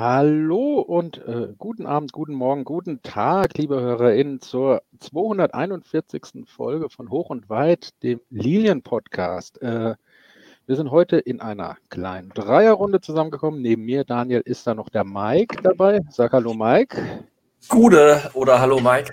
[0.00, 6.46] Hallo und äh, guten Abend, guten Morgen, guten Tag, liebe HörerInnen, zur 241.
[6.46, 9.60] Folge von Hoch und Weit, dem Lilien-Podcast.
[9.60, 9.96] Äh,
[10.64, 13.60] wir sind heute in einer kleinen Dreierrunde zusammengekommen.
[13.60, 16.00] Neben mir, Daniel, ist da noch der Mike dabei.
[16.08, 17.26] Sag Hallo, Mike.
[17.68, 19.12] Gute oder Hallo, Mike.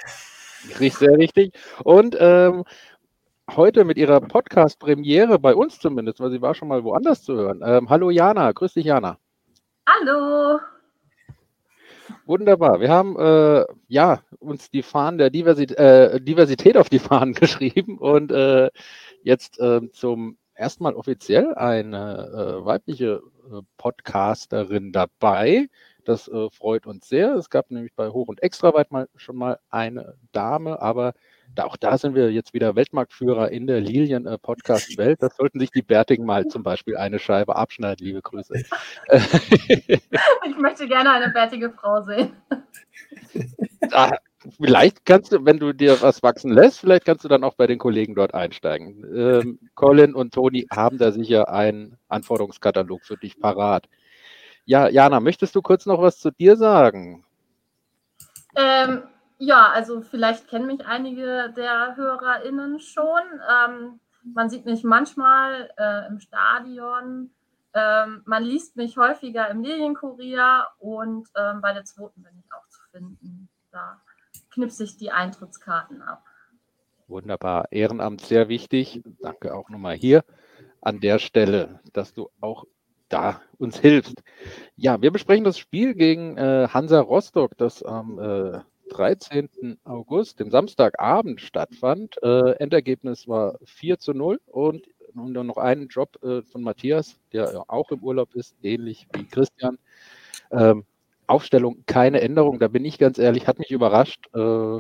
[0.80, 1.54] Richtig, sehr richtig.
[1.84, 2.64] Und ähm,
[3.52, 7.60] heute mit ihrer Podcast-Premiere, bei uns zumindest, weil sie war schon mal woanders zu hören.
[7.62, 8.54] Ähm, hallo, Jana.
[8.54, 9.18] Grüß dich, Jana.
[9.86, 10.62] Hallo.
[12.26, 12.80] Wunderbar.
[12.80, 17.98] Wir haben äh, ja uns die Fahnen der Diversität, äh, Diversität auf die Fahnen geschrieben
[17.98, 18.70] und äh,
[19.24, 25.68] jetzt äh, zum ersten Mal offiziell eine äh, weibliche äh, Podcasterin dabei.
[26.04, 27.36] Das äh, freut uns sehr.
[27.36, 31.14] Es gab nämlich bei Hoch und Extraweit mal schon mal eine Dame, aber
[31.58, 35.24] da, auch da sind wir jetzt wieder Weltmarktführer in der Lilien-Podcast-Welt.
[35.24, 38.54] Das sollten sich die Bärtigen mal zum Beispiel eine Scheibe abschneiden, liebe Grüße.
[39.10, 42.32] ich möchte gerne eine bärtige Frau sehen.
[43.90, 44.12] Da,
[44.60, 47.66] vielleicht kannst du, wenn du dir was wachsen lässt, vielleicht kannst du dann auch bei
[47.66, 49.04] den Kollegen dort einsteigen.
[49.16, 53.88] Ähm, Colin und Toni haben da sicher einen Anforderungskatalog für dich parat.
[54.66, 57.26] Ja, Jana, möchtest du kurz noch was zu dir sagen?
[58.56, 59.04] Ähm,
[59.38, 63.22] ja, also vielleicht kennen mich einige der HörerInnen schon.
[63.50, 64.00] Ähm,
[64.34, 67.32] man sieht mich manchmal äh, im Stadion.
[67.74, 72.68] Ähm, man liest mich häufiger im Lilienkurier und ähm, bei der zweiten bin ich auch
[72.70, 73.50] zu finden.
[73.72, 74.02] Da
[74.52, 76.24] knipse ich die Eintrittskarten ab.
[77.08, 77.72] Wunderbar.
[77.72, 79.04] Ehrenamt sehr wichtig.
[79.22, 80.26] Danke auch nochmal hier
[80.82, 82.66] an der Stelle, dass du auch
[83.10, 84.24] da uns hilfst.
[84.76, 89.78] Ja, wir besprechen das Spiel gegen äh, Hansa Rostock, das am äh, 13.
[89.84, 92.22] August, dem Samstagabend stattfand.
[92.24, 97.20] Äh, Endergebnis war 4 zu 0 und, und dann noch einen Job äh, von Matthias,
[97.34, 99.78] der auch im Urlaub ist, ähnlich wie Christian.
[100.52, 100.86] Ähm,
[101.28, 104.80] Aufstellung keine Änderung, da bin ich ganz ehrlich, hat mich überrascht äh,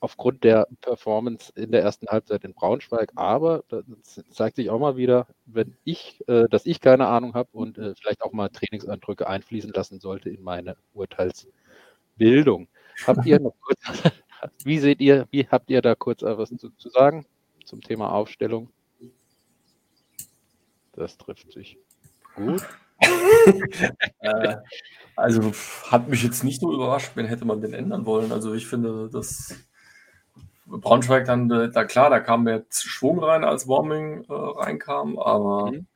[0.00, 3.12] aufgrund der Performance in der ersten Halbzeit in Braunschweig.
[3.14, 7.50] Aber das zeigt sich auch mal wieder, wenn ich, äh, dass ich keine Ahnung habe
[7.52, 12.68] und äh, vielleicht auch mal Trainingseindrücke einfließen lassen sollte in meine Urteilsbildung.
[13.06, 13.80] Habt ihr noch kurz,
[14.64, 17.26] wie seht ihr, wie habt ihr da kurz was zu, zu sagen
[17.64, 18.70] zum Thema Aufstellung?
[20.92, 21.78] Das trifft sich
[22.34, 22.66] gut.
[24.20, 24.56] äh,
[25.16, 25.52] also
[25.90, 28.32] hat mich jetzt nicht so überrascht, wenn hätte man den ändern wollen.
[28.32, 29.54] Also ich finde, dass
[30.66, 35.72] Braunschweig dann, äh, da klar, da kam mehr Schwung rein, als Warming äh, reinkam, aber
[35.72, 35.86] mhm.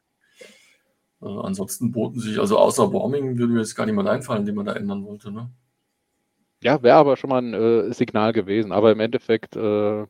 [1.22, 4.66] äh, ansonsten boten sich, also außer Warming würde mir jetzt gar niemand einfallen, den man
[4.66, 5.30] da ändern wollte.
[5.30, 5.50] Ne?
[6.64, 8.72] Ja, wäre aber schon mal ein äh, Signal gewesen.
[8.72, 10.06] Aber im Endeffekt äh,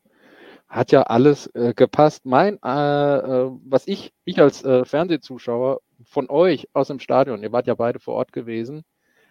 [0.69, 2.25] hat ja alles äh, gepasst.
[2.27, 7.51] Mein, äh, äh, was ich, ich als äh, Fernsehzuschauer von euch aus dem Stadion, ihr
[7.51, 8.85] wart ja beide vor Ort gewesen,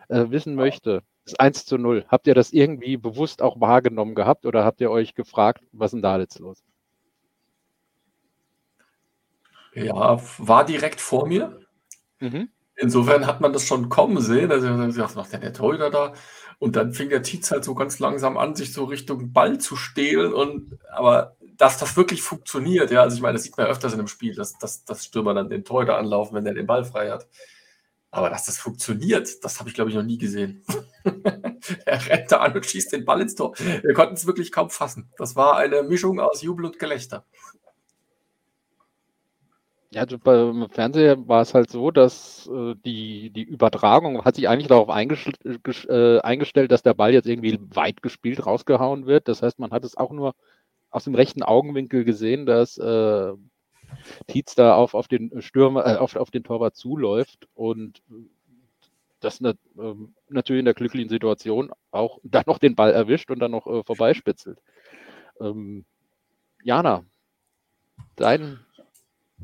[0.10, 2.06] wissen möchte, ist 1 zu 0.
[2.10, 5.94] Habt ihr das irgendwie bewusst auch wahrgenommen gehabt oder habt ihr euch gefragt, was ist
[5.94, 6.62] denn da jetzt los?
[9.74, 11.60] Ja, war direkt vor mir.
[12.20, 12.50] Mhm.
[12.76, 14.52] Insofern hat man das schon kommen sehen.
[14.52, 16.14] Also, was macht denn der Torhüter da?
[16.60, 19.76] Und dann fing der Tietz halt so ganz langsam an, sich so Richtung Ball zu
[19.76, 20.34] stehlen.
[20.34, 23.94] Und aber dass das wirklich funktioniert, ja, also ich meine, das sieht man ja öfters
[23.94, 26.84] in einem Spiel, dass, dass, dass Stürmer dann den Torhüter anlaufen, wenn der den Ball
[26.84, 27.28] frei hat.
[28.12, 30.64] Aber dass das funktioniert, das habe ich, glaube ich, noch nie gesehen.
[31.86, 33.56] er rennt da an und schießt den Ball ins Tor.
[33.58, 35.12] Wir konnten es wirklich kaum fassen.
[35.18, 37.26] Das war eine Mischung aus Jubel und Gelächter.
[39.94, 44.50] Ja, also beim Fernseher war es halt so, dass äh, die, die Übertragung hat sich
[44.50, 49.28] eigentlich darauf eingestell, äh, eingestellt, dass der Ball jetzt irgendwie weit gespielt rausgehauen wird.
[49.28, 50.34] Das heißt, man hat es auch nur
[50.90, 53.34] aus dem rechten Augenwinkel gesehen, dass äh,
[54.26, 58.02] Tietz da auf, auf den Stürmer, äh, auf, auf den Torwart zuläuft und
[59.20, 59.56] das ne,
[60.30, 63.84] natürlich in der glücklichen Situation auch dann noch den Ball erwischt und dann noch äh,
[63.84, 64.58] vorbeispitzelt.
[65.40, 65.86] Ähm,
[66.64, 67.06] Jana,
[68.16, 68.60] dein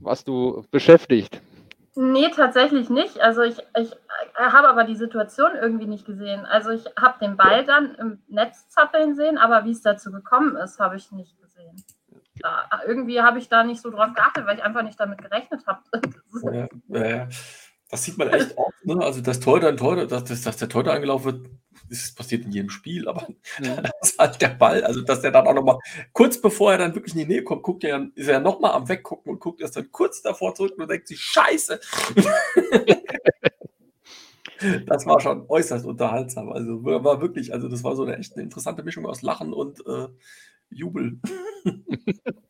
[0.01, 1.41] warst du beschäftigt?
[1.95, 3.19] Nee, tatsächlich nicht.
[3.19, 3.91] Also ich, ich
[4.37, 6.45] habe aber die Situation irgendwie nicht gesehen.
[6.45, 10.55] Also ich habe den Ball dann im Netz zappeln sehen, aber wie es dazu gekommen
[10.55, 11.83] ist, habe ich nicht gesehen.
[12.41, 15.65] Da, irgendwie habe ich da nicht so drauf geachtet, weil ich einfach nicht damit gerechnet
[15.67, 15.81] habe.
[16.87, 17.27] Ja, ja,
[17.89, 18.85] das sieht man echt oft.
[18.85, 19.03] Ne?
[19.03, 21.47] Also das Tor dann Tor, dass, dass der Tor angelaufen wird,
[21.89, 23.27] das passiert in jedem Spiel, aber
[23.61, 23.75] ja.
[23.81, 24.83] das ist halt der Ball.
[24.83, 25.79] Also, dass der dann auch nochmal,
[26.13, 28.87] kurz bevor er dann wirklich in die Nähe kommt, guckt er, ist er nochmal am
[28.87, 31.79] Weggucken und guckt erst dann kurz davor zurück und denkt sich, Scheiße!
[34.85, 36.51] das war schon äußerst unterhaltsam.
[36.51, 39.79] Also, war wirklich, also, das war so eine echt eine interessante Mischung aus Lachen und
[39.85, 40.07] äh,
[40.69, 41.19] Jubel.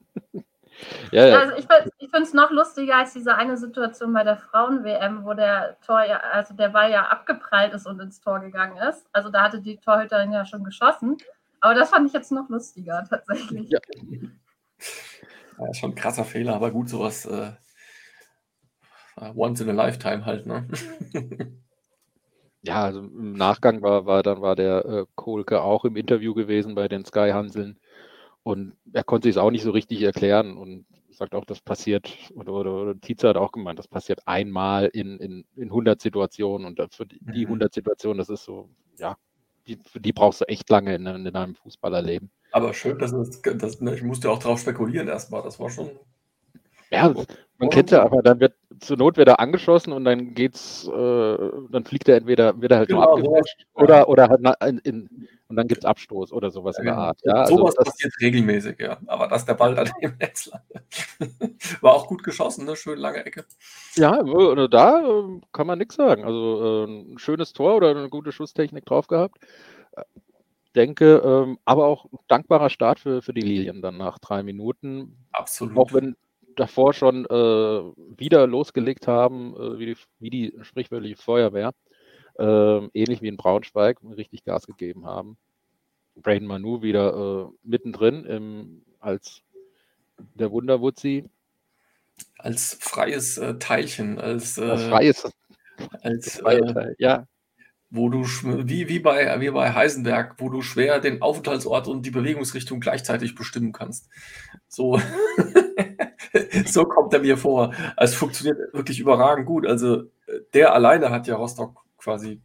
[1.11, 1.39] ja, ja.
[1.39, 1.65] Also ich,
[2.09, 6.17] finde es noch lustiger als diese eine Situation bei der Frauen-WM, wo der Tor ja,
[6.17, 9.07] also der Ball ja abgeprallt ist und ins Tor gegangen ist.
[9.11, 11.17] Also da hatte die Torhüterin ja schon geschossen.
[11.61, 13.69] Aber das fand ich jetzt noch lustiger tatsächlich.
[13.69, 13.79] Ja.
[15.59, 17.51] ja schon ein krasser Fehler, aber gut, sowas äh,
[19.35, 20.67] once in a lifetime halt, ne?
[22.61, 26.75] Ja, also im Nachgang war, war dann war der äh, Kohlke auch im Interview gewesen
[26.75, 27.79] bei den Sky Hanseln
[28.43, 32.09] und er konnte sich es auch nicht so richtig erklären und sagt auch, das passiert,
[32.33, 36.65] oder, oder, oder Tietze hat auch gemeint, das passiert einmal in, in, in 100 Situationen
[36.65, 37.73] und für die, die 100 mhm.
[37.73, 39.17] Situationen, das ist so, ja,
[39.67, 42.31] die, für die brauchst du echt lange in, in einem Fußballerleben.
[42.51, 45.91] Aber schön, dass es, das, ne, ich musste auch drauf spekulieren erstmal, das war schon.
[46.91, 47.13] Ja,
[47.57, 51.37] man kennt ja, aber dann wird zur Not wird er angeschossen und dann geht's, äh,
[51.69, 53.41] dann fliegt er entweder, wird er halt genau, nur
[53.73, 56.97] oder, oder halt in, in, und dann gibt es Abstoß oder sowas ja, in der.
[56.97, 57.19] Art.
[57.23, 58.97] Ja, also sowas das, passiert regelmäßig, ja.
[59.07, 60.83] Aber dass der Ball dann im Netz landet.
[61.81, 62.75] War auch gut geschossen, ne?
[62.75, 63.45] Schön lange Ecke.
[63.95, 66.23] Ja, äh, da äh, kann man nichts sagen.
[66.23, 69.39] Also äh, ein schönes Tor oder eine gute Schusstechnik drauf gehabt.
[70.75, 75.17] Denke, ähm, aber auch dankbarer Start für, für die Lilien dann nach drei Minuten.
[75.31, 75.75] Absolut.
[75.77, 76.15] Auch wenn
[76.59, 81.71] davor schon äh, wieder losgelegt haben, äh, wie, die, wie die sprichwörtliche Feuerwehr,
[82.37, 85.37] äh, ähnlich wie in Braunschweig, richtig Gas gegeben haben.
[86.15, 89.41] Braden Manu wieder äh, mittendrin im, als
[90.35, 91.25] der Wunderwutzi.
[92.37, 95.31] Als freies äh, Teilchen, als, äh, als freies
[96.01, 96.43] als,
[96.97, 97.25] ja
[97.91, 102.11] wo du wie, wie, bei, wie bei Heisenberg, wo du schwer den Aufenthaltsort und die
[102.11, 104.09] Bewegungsrichtung gleichzeitig bestimmen kannst.
[104.67, 105.01] So,
[106.65, 107.73] so kommt er mir vor.
[107.97, 109.65] Es funktioniert wirklich überragend gut.
[109.65, 110.03] Also
[110.53, 112.41] der alleine hat ja Rostock quasi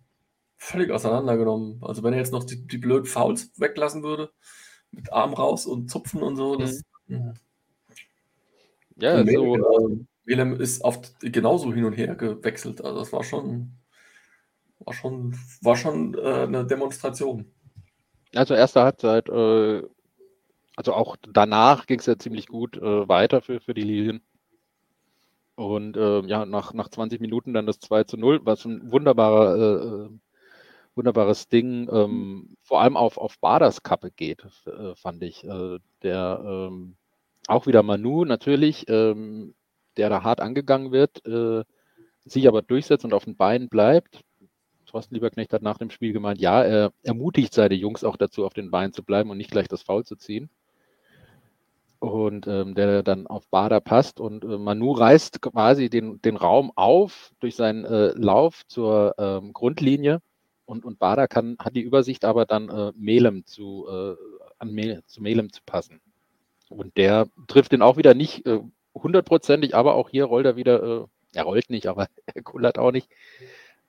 [0.57, 1.81] völlig auseinandergenommen.
[1.83, 4.31] Also wenn er jetzt noch die, die blöden Fouls weglassen würde,
[4.91, 6.83] mit Arm raus und Zupfen und so, das.
[7.07, 7.35] Mhm.
[8.97, 9.57] Ja, und so.
[9.57, 12.83] Äh, Willem ist oft genauso hin und her gewechselt.
[12.83, 13.77] Also das war schon
[14.85, 17.51] war schon, war schon äh, eine Demonstration.
[18.35, 19.83] Also erste Halbzeit, äh,
[20.77, 24.23] also auch danach ging es ja ziemlich gut äh, weiter für, für die Lilien.
[25.57, 29.57] Und äh, ja, nach, nach 20 Minuten dann das 2 zu 0, was ein wunderbarer,
[29.57, 30.11] äh, äh,
[30.97, 34.47] wunderbares Ding, ähm, vor allem auf, auf Baders Kappe geht,
[34.97, 35.47] fand ich.
[36.03, 36.97] der ähm,
[37.47, 39.55] auch wieder Manu natürlich, ähm,
[39.97, 41.23] der da hart angegangen wird,
[42.25, 44.25] sich aber durchsetzt und auf den Beinen bleibt
[44.95, 48.55] Thorsten Lieberknecht hat nach dem Spiel gemeint, ja, er ermutigt seine Jungs auch dazu, auf
[48.55, 50.51] den Beinen zu bleiben und nicht gleich das Foul zu ziehen.
[52.13, 54.21] Und ähm, der dann auf Bader passt.
[54.21, 59.53] Und äh, Manu reißt quasi den, den Raum auf durch seinen äh, Lauf zur ähm,
[59.53, 60.21] Grundlinie.
[60.67, 64.15] Und, und Bader kann, hat die Übersicht aber dann äh, Melem zu, äh,
[64.59, 66.01] an Mel, zu Melem zu passen.
[66.69, 68.61] Und der trifft den auch wieder nicht äh,
[68.95, 71.05] hundertprozentig, aber auch hier rollt er wieder, äh,
[71.35, 73.09] er rollt nicht, aber er kullert auch nicht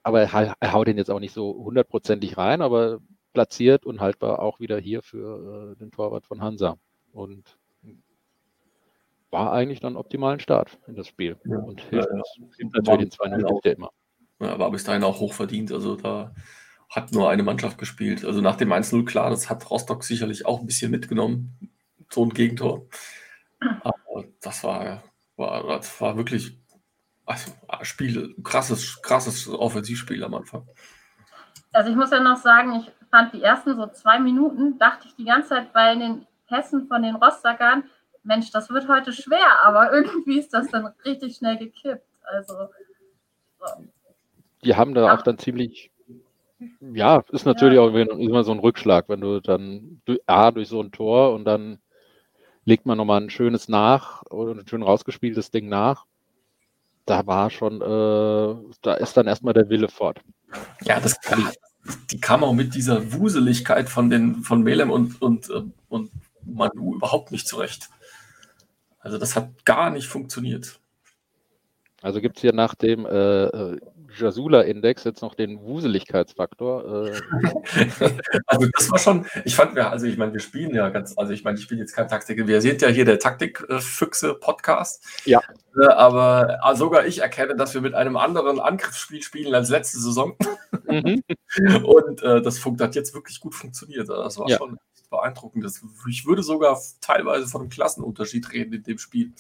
[0.06, 3.00] aber er, er haut den jetzt auch nicht so hundertprozentig rein, aber
[3.34, 6.78] platziert und haltbar auch wieder hier für äh, den Torwart von Hansa.
[7.12, 7.58] Und
[9.36, 11.38] war eigentlich dann optimalen Start in das Spiel.
[11.44, 12.24] Ja, und hilft, ja, ja.
[12.56, 13.92] hilft natürlich den 2 0 der immer.
[14.40, 15.74] Ja, war bis dahin auch hoch verdient.
[15.74, 16.34] Also da
[16.90, 18.24] hat nur eine Mannschaft gespielt.
[18.24, 21.70] Also nach dem 1-0 klar, das hat Rostock sicherlich auch ein bisschen mitgenommen.
[22.10, 22.88] So ein Gegentor.
[23.60, 25.04] Aber das war,
[25.36, 26.58] war, das war wirklich
[27.26, 30.66] also, Spiel, krasses, krasses Offensivspiel am Anfang.
[31.74, 35.16] Also ich muss ja noch sagen, ich fand die ersten so zwei Minuten, dachte ich
[35.16, 37.84] die ganze Zeit bei den Hessen von den Rostockern,
[38.26, 42.06] Mensch, das wird heute schwer, aber irgendwie ist das dann richtig schnell gekippt.
[42.24, 42.54] Also
[43.60, 43.66] so.
[44.64, 45.16] die haben da ja.
[45.16, 45.92] auch dann ziemlich,
[46.80, 47.82] ja, ist natürlich ja.
[47.82, 51.80] auch immer so ein Rückschlag, wenn du dann A durch so ein Tor und dann
[52.66, 56.06] legt man nochmal ein schönes nach oder ein schön rausgespieltes Ding nach
[57.06, 60.20] da war schon, äh, da ist dann erstmal der Wille fort.
[60.84, 61.18] Ja, das
[62.10, 66.12] die kam auch mit dieser Wuseligkeit von den von Melem und, und, äh, und
[66.44, 67.90] Manu überhaupt nicht zurecht.
[69.06, 70.80] Also das hat gar nicht funktioniert.
[72.02, 73.80] Also gibt es hier nach dem äh, äh
[74.18, 77.06] Jasula-Index jetzt noch den Wuseligkeitsfaktor.
[77.06, 77.12] Äh.
[78.48, 81.34] also das war schon, ich fand, ja, also ich meine, wir spielen ja ganz, also
[81.34, 85.04] ich meine, ich bin jetzt kein Taktiker, wir sind ja hier der Taktikfüchse-Podcast.
[85.26, 85.42] Ja.
[85.80, 90.00] Äh, aber äh, sogar ich erkenne, dass wir mit einem anderen Angriffsspiel spielen als letzte
[90.00, 90.36] Saison.
[90.88, 91.22] Mhm.
[91.84, 94.10] Und äh, das hat jetzt wirklich gut funktioniert.
[94.10, 94.58] Also das war ja.
[94.58, 94.80] schon
[95.16, 95.66] beeindruckend.
[96.10, 99.34] Ich würde sogar teilweise von einem Klassenunterschied reden in dem Spiel.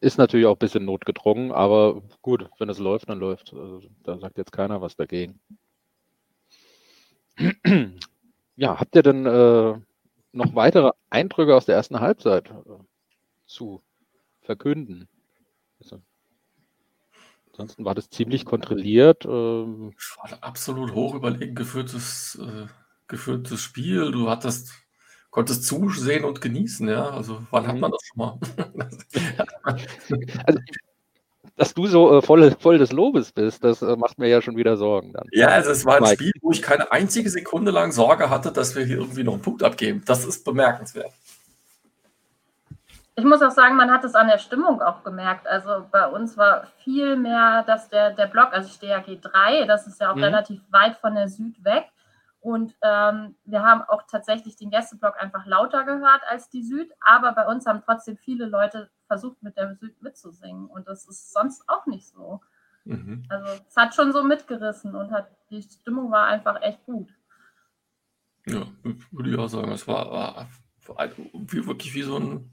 [0.00, 3.52] Ist natürlich auch ein bisschen notgedrungen, aber gut, wenn es läuft, dann läuft.
[3.52, 5.40] Also, da sagt jetzt keiner was dagegen.
[8.56, 9.80] Ja, habt ihr denn äh,
[10.32, 12.84] noch weitere Eindrücke aus der ersten Halbzeit äh,
[13.46, 13.82] zu
[14.42, 15.08] verkünden.
[15.80, 16.02] Also,
[17.52, 19.24] ansonsten war das ziemlich kontrolliert.
[19.24, 22.66] Ähm, war absolut hoch überlegen geführtes, äh,
[23.10, 24.10] geführtes Spiel.
[24.10, 24.72] Du hattest,
[25.30, 27.10] konntest zusehen und genießen, ja.
[27.10, 27.80] Also wann hat mhm.
[27.80, 28.38] man das schon mal?
[30.44, 30.60] also,
[31.56, 34.56] dass du so äh, voll, voll des Lobes bist, das äh, macht mir ja schon
[34.56, 35.26] wieder Sorgen dann.
[35.32, 36.14] Ja, also es war ein Mike.
[36.14, 39.42] Spiel, wo ich keine einzige Sekunde lang Sorge hatte, dass wir hier irgendwie noch einen
[39.42, 40.02] Punkt abgeben.
[40.06, 41.12] Das ist bemerkenswert.
[43.16, 45.46] Ich muss auch sagen, man hat es an der Stimmung auch gemerkt.
[45.46, 49.66] Also bei uns war viel mehr, dass der, der Block, also ich stehe ja G3,
[49.66, 50.24] das ist ja auch mhm.
[50.24, 51.84] relativ weit von der Süd weg.
[52.40, 57.32] Und ähm, wir haben auch tatsächlich den Gästeblock einfach lauter gehört als die Süd, aber
[57.32, 60.66] bei uns haben trotzdem viele Leute versucht, mit der Süd mitzusingen.
[60.66, 62.40] Und das ist sonst auch nicht so.
[62.84, 63.24] Mhm.
[63.28, 67.12] Also es hat schon so mitgerissen und hat, die Stimmung war einfach echt gut.
[68.46, 68.66] Ja,
[69.10, 69.70] würde ich auch sagen.
[69.72, 70.48] Es war, war
[71.34, 72.50] wie, wirklich wie so ein.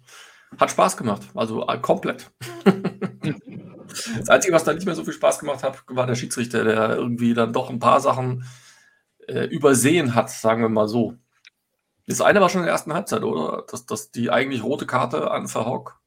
[0.59, 1.23] Hat Spaß gemacht.
[1.33, 2.31] Also komplett.
[2.65, 6.95] das Einzige, was da nicht mehr so viel Spaß gemacht hat, war der Schiedsrichter, der
[6.95, 8.45] irgendwie dann doch ein paar Sachen
[9.27, 11.15] äh, übersehen hat, sagen wir mal so.
[12.07, 13.65] Das eine war schon in der ersten Halbzeit, oder?
[13.69, 15.99] Dass, dass die eigentlich rote Karte an Verhock.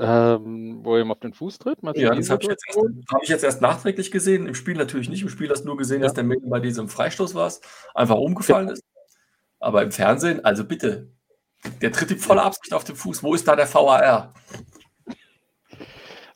[0.00, 1.78] Ähm, wo er ihm auf den Fuß tritt?
[1.96, 4.46] ja, das habe ich, hab ich, jetzt erst nachträglich gesehen.
[4.46, 5.22] Im Spiel natürlich nicht.
[5.22, 6.06] Im Spiel hast du nur gesehen, ja.
[6.06, 7.52] dass der Mädel bei diesem Freistoß war,
[7.94, 8.74] einfach umgefallen ja.
[8.74, 8.84] ist.
[9.58, 11.10] Aber im Fernsehen, also bitte,
[11.82, 13.24] der tritt ihm voller Absicht auf den Fuß.
[13.24, 14.34] Wo ist da der VAR?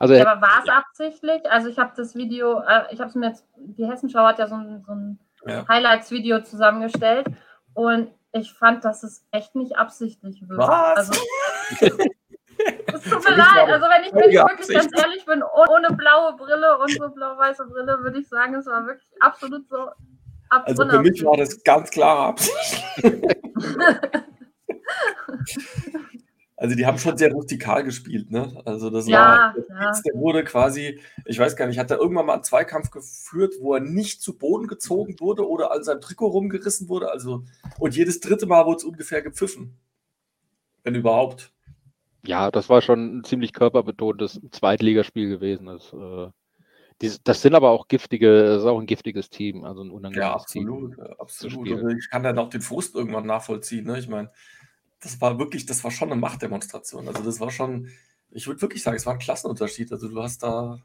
[0.02, 1.49] Also, ja, aber war es absichtlich?
[1.49, 4.49] Also ich habe das Video, äh, ich habe es mir jetzt, die Hessenschau hat ja
[4.49, 5.64] so ein, so ein ja.
[5.68, 7.28] Highlights-Video zusammengestellt
[7.75, 10.59] und ich fand, dass es echt nicht absichtlich wird.
[10.59, 10.99] Was?
[10.99, 11.12] Also,
[11.78, 16.32] es tut mir leid, also wenn ich, wenn ich wirklich ganz ehrlich bin, ohne blaue
[16.37, 19.88] Brille, unsere blau-weiße Brille, würde ich sagen, es war wirklich absolut so.
[20.49, 22.85] Also für mich war das ganz klare Absicht.
[26.62, 28.62] Also die haben schon sehr rustikal gespielt, ne?
[28.64, 29.92] Also das ja, war, ja.
[30.07, 33.75] der wurde quasi, ich weiß gar nicht, hat er irgendwann mal einen Zweikampf geführt, wo
[33.75, 37.11] er nicht zu Boden gezogen wurde oder an seinem Trikot rumgerissen wurde.
[37.11, 37.42] Also,
[37.81, 39.76] und jedes dritte Mal wurde es ungefähr gepfiffen.
[40.85, 41.52] Wenn überhaupt.
[42.25, 45.66] Ja, das war schon ein ziemlich körperbetontes Zweitligaspiel gewesen.
[45.66, 46.31] Das, äh,
[47.00, 50.28] die, das sind aber auch giftige, das ist auch ein giftiges Team, also ein unangenehmes
[50.28, 51.73] Ja, absolut, Team absolut.
[51.73, 53.85] Also ich kann dann auch den Frust irgendwann nachvollziehen.
[53.85, 53.99] Ne?
[53.99, 54.31] Ich meine,
[55.02, 57.09] das war wirklich, das war schon eine Machtdemonstration.
[57.09, 57.90] Also das war schon,
[58.30, 59.92] ich würde wirklich sagen, es war ein Klassenunterschied.
[59.92, 60.80] Also du hast da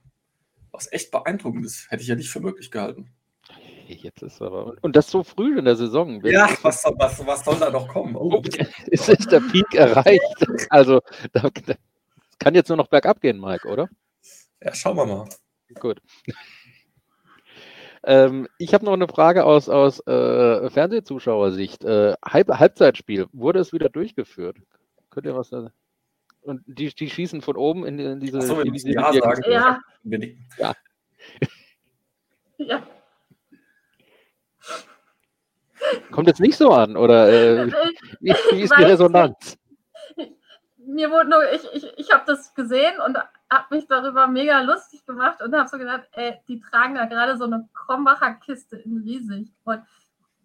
[0.71, 1.87] was echt beeindruckendes.
[1.89, 3.11] Hätte ich ja nicht für möglich gehalten.
[3.87, 4.75] Jetzt ist aber.
[4.81, 6.21] Und das so früh in der Saison.
[6.25, 8.15] Ja, was soll, was, was soll da noch kommen?
[8.17, 8.41] Oh.
[8.91, 10.45] Es ist der Peak erreicht.
[10.69, 11.75] Also, da, da
[12.37, 13.87] kann jetzt nur noch bergab gehen, Mike, oder?
[14.61, 15.29] Ja, schauen wir mal.
[15.79, 16.01] Gut.
[18.03, 21.83] Ähm, ich habe noch eine Frage aus, aus äh, Fernsehzuschauersicht.
[21.83, 24.57] Äh, Halb Halbzeitspiel, wurde es wieder durchgeführt?
[25.09, 25.71] Könnt ihr was da?
[26.41, 28.37] Und die, die schießen von oben in, in diese.
[28.37, 29.43] Achso, in diese ja, sagen.
[29.51, 29.81] Ja.
[30.57, 30.73] ja.
[32.57, 32.83] ja.
[36.11, 37.67] Kommt jetzt nicht so an, oder äh,
[38.19, 39.57] wie, wie, ist die Resonanz?
[40.77, 43.17] Mir wurde nur, ich, ich, ich habe das gesehen und
[43.49, 47.37] habe mich darüber mega lustig gemacht und habe so gedacht, ey, die tragen da gerade
[47.37, 49.51] so eine Krombacher Kiste in riesig.
[49.63, 49.81] Und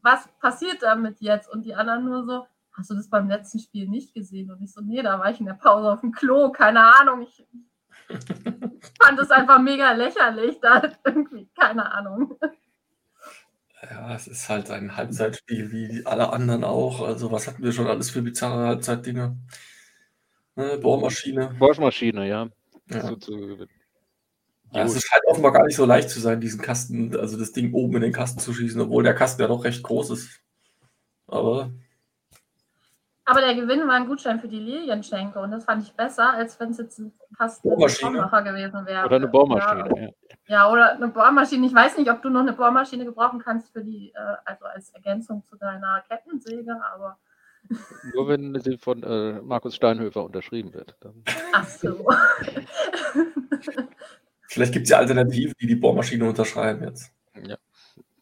[0.01, 1.51] was passiert damit jetzt?
[1.51, 4.51] Und die anderen nur so, hast du das beim letzten Spiel nicht gesehen?
[4.51, 7.23] Und ich so, nee, da war ich in der Pause auf dem Klo, keine Ahnung.
[7.23, 7.47] Ich
[9.01, 10.59] fand es einfach mega lächerlich.
[10.61, 12.39] Da irgendwie, keine Ahnung.
[13.83, 17.01] Ja, es ist halt ein Halbzeitspiel wie alle anderen auch.
[17.03, 19.37] Also, was hatten wir schon alles für bizarre Halbzeitdinge?
[20.55, 21.55] Ne, Bohrmaschine.
[21.59, 22.49] Bohrmaschine, ja
[22.95, 23.07] ja.
[23.07, 23.82] so zu gewinnen.
[24.73, 27.75] Ja, es scheint offenbar gar nicht so leicht zu sein, diesen Kasten, also das Ding
[27.75, 30.41] oben in den Kasten zu schießen, obwohl der Kasten ja doch recht groß ist.
[31.27, 31.71] Aber.
[33.25, 36.59] Aber der Gewinn war ein Gutschein für die Lilienschenke und das fand ich besser, als
[36.59, 39.05] wenn es jetzt ein Kasten Bohrmacher gewesen wäre.
[39.05, 40.15] Oder eine Bohrmaschine,
[40.49, 40.57] ja.
[40.57, 40.71] ja.
[40.71, 41.67] oder eine Bohrmaschine.
[41.67, 44.91] Ich weiß nicht, ob du noch eine Bohrmaschine gebrauchen kannst für die, äh, also als
[44.91, 47.19] Ergänzung zu deiner Kettensäge, aber.
[48.15, 50.97] Nur wenn sie von äh, Markus Steinhöfer unterschrieben wird.
[51.01, 51.23] Dann.
[51.53, 52.09] Ach so.
[54.53, 57.11] Vielleicht gibt es ja Alternativen, die die Bohrmaschine unterschreiben jetzt.
[57.47, 57.57] Ja.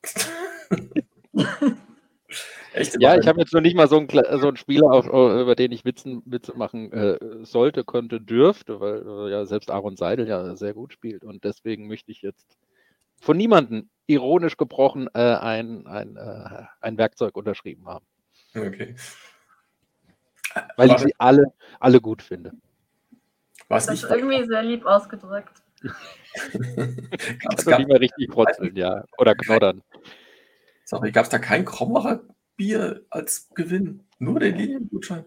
[2.72, 5.56] Echt ja, ich habe jetzt noch nicht mal so einen, so einen Spieler, auf, über
[5.56, 10.28] den ich Witzen, Witze machen äh, sollte, könnte, dürfte, weil äh, ja selbst Aaron Seidel
[10.28, 11.24] ja sehr gut spielt.
[11.24, 12.46] Und deswegen möchte ich jetzt
[13.20, 18.06] von niemandem ironisch gebrochen äh, ein, ein, äh, ein Werkzeug unterschrieben haben.
[18.54, 18.94] Okay.
[20.76, 20.94] Weil Warte.
[20.94, 22.52] ich sie alle, alle gut finde.
[23.66, 25.60] Was das ist irgendwie sehr lieb ausgedrückt.
[25.82, 29.04] Gab's also nicht mehr richtig frotzeln, ja.
[29.18, 29.82] Oder knoddern.
[30.84, 32.20] Sorry, gab es da kein Krombacher
[32.56, 34.06] Bier als Gewinn?
[34.18, 35.24] Nur den Liniengutschein?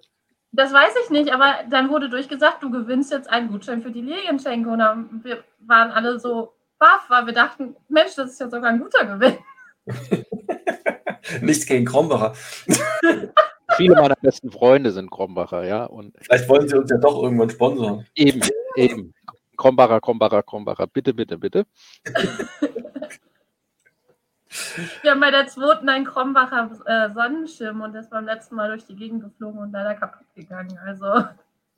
[0.51, 4.01] Das weiß ich nicht, aber dann wurde durchgesagt, du gewinnst jetzt einen Gutschein für die
[4.01, 4.69] Lilienschenke.
[4.69, 8.69] Und dann, wir waren alle so baff, weil wir dachten, Mensch, das ist ja sogar
[8.69, 9.37] ein guter Gewinn.
[11.41, 12.33] Nichts gegen Krombacher.
[13.75, 15.85] Viele meiner besten Freunde sind Krombacher, ja.
[15.85, 18.05] Und Vielleicht wollen sie uns ja doch irgendwann sponsern.
[18.15, 18.41] Eben,
[18.75, 19.13] eben.
[19.57, 20.87] Krombacher, Krombacher, Krombacher.
[20.87, 21.65] Bitte, bitte, bitte.
[25.01, 28.85] Wir haben bei der zweiten einen Krombacher äh, Sonnenschirm und ist beim letzten Mal durch
[28.85, 30.77] die Gegend geflogen und leider kaputt gegangen.
[30.85, 31.05] Also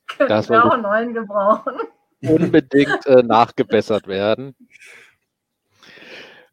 [0.08, 1.74] können wir auch einen neuen gebrauchen.
[2.22, 4.56] Unbedingt äh, nachgebessert werden.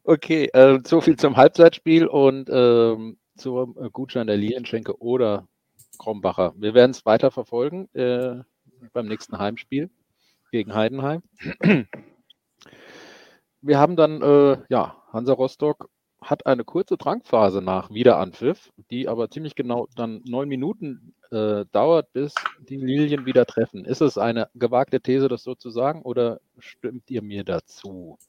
[0.03, 5.47] Okay, äh, so viel zum Halbzeitspiel und ähm, zum äh, Gutschein der Lilienschenke oder
[5.97, 6.53] Krombacher.
[6.57, 8.43] Wir werden es weiter verfolgen äh,
[8.91, 9.89] beim nächsten Heimspiel
[10.53, 11.23] gegen Heidenheim.
[13.61, 15.89] Wir haben dann, äh, ja, Hansa Rostock
[16.21, 22.13] hat eine kurze Drangphase nach Wiederanpfiff, die aber ziemlich genau dann neun Minuten äh, dauert,
[22.13, 23.83] bis die Lilien wieder treffen.
[23.83, 28.19] Ist es eine gewagte These, das so zu sagen, oder stimmt ihr mir dazu?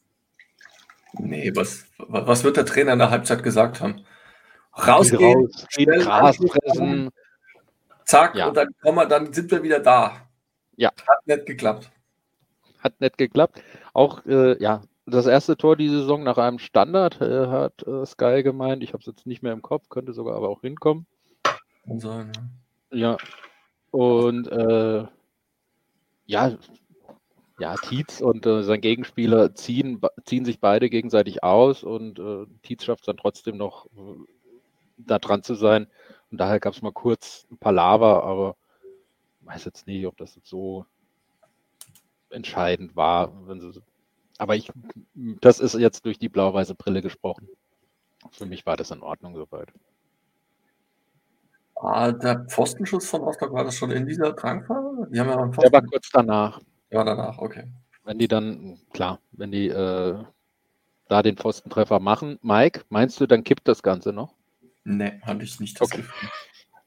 [1.13, 4.03] Nee, was, was wird der Trainer in der Halbzeit gesagt haben?
[4.75, 7.11] Rausgehen, raus, schnell Gras fressen.
[8.07, 8.49] Zack, ja.
[8.49, 10.27] und dann, kommen wir, dann sind wir wieder da.
[10.77, 10.89] Ja.
[10.89, 11.91] Hat nicht geklappt.
[12.85, 13.63] Hat nicht geklappt.
[13.95, 18.43] Auch, äh, ja, das erste Tor die Saison nach einem Standard äh, hat äh, Sky
[18.43, 18.83] gemeint.
[18.83, 21.07] Ich habe es jetzt nicht mehr im Kopf, könnte sogar aber auch hinkommen.
[21.87, 22.33] Kann sein,
[22.93, 23.13] ja.
[23.13, 23.17] Ja.
[23.91, 25.05] Und äh,
[26.27, 26.57] ja,
[27.59, 32.85] ja, Tietz und äh, sein Gegenspieler ziehen, ziehen sich beide gegenseitig aus und äh, Tietz
[32.85, 34.25] schafft es dann trotzdem noch äh,
[34.97, 35.87] da dran zu sein.
[36.31, 38.57] Und daher gab es mal kurz ein paar Lava, aber
[39.41, 40.87] ich weiß jetzt nicht, ob das so
[42.35, 43.33] entscheidend war.
[44.39, 44.71] Aber ich,
[45.15, 47.49] das ist jetzt durch die blau-weiße Brille gesprochen.
[48.33, 49.73] Für mich war das in Ordnung soweit.
[51.77, 55.09] Ah, der Pfostenschuss von Rostock war das schon in dieser Drangphase?
[55.11, 56.61] Die haben ja der war kurz danach.
[56.91, 57.65] Ja, danach, okay.
[58.05, 60.23] Wenn die dann, klar, wenn die äh,
[61.09, 64.35] da den Pfostentreffer machen, Mike, meinst du, dann kippt das Ganze noch?
[64.85, 66.03] Nee, hatte ich nicht das okay.
[66.03, 66.29] Gefühl.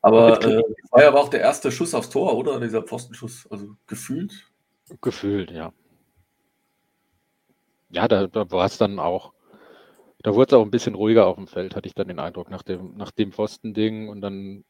[0.01, 2.59] Aber äh, war ja aber auch der erste Schuss aufs Tor, oder?
[2.59, 4.49] Dieser Pfostenschuss, also gefühlt.
[5.01, 5.73] Gefühlt, ja.
[7.89, 9.33] Ja, da, da war es dann auch,
[10.23, 12.49] da wurde es auch ein bisschen ruhiger auf dem Feld, hatte ich dann den Eindruck,
[12.49, 14.65] nach dem, nach dem Pfostending und dann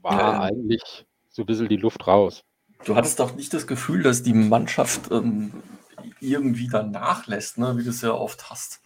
[0.00, 2.44] war ja, eigentlich so ein bisschen die Luft raus.
[2.84, 5.52] Du hattest doch nicht das Gefühl, dass die Mannschaft ähm,
[6.20, 7.76] irgendwie dann nachlässt, ne?
[7.76, 8.82] wie du es ja oft hast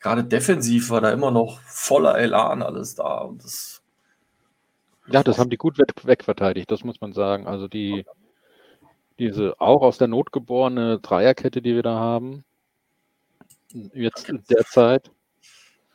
[0.00, 3.18] gerade defensiv war da immer noch voller Elan alles da.
[3.18, 3.82] Und das
[5.06, 7.46] ja, das haben die gut wegverteidigt, das muss man sagen.
[7.46, 8.04] Also die,
[9.20, 12.44] diese auch aus der Not geborene Dreierkette, die wir da haben,
[13.92, 15.10] jetzt in der Zeit,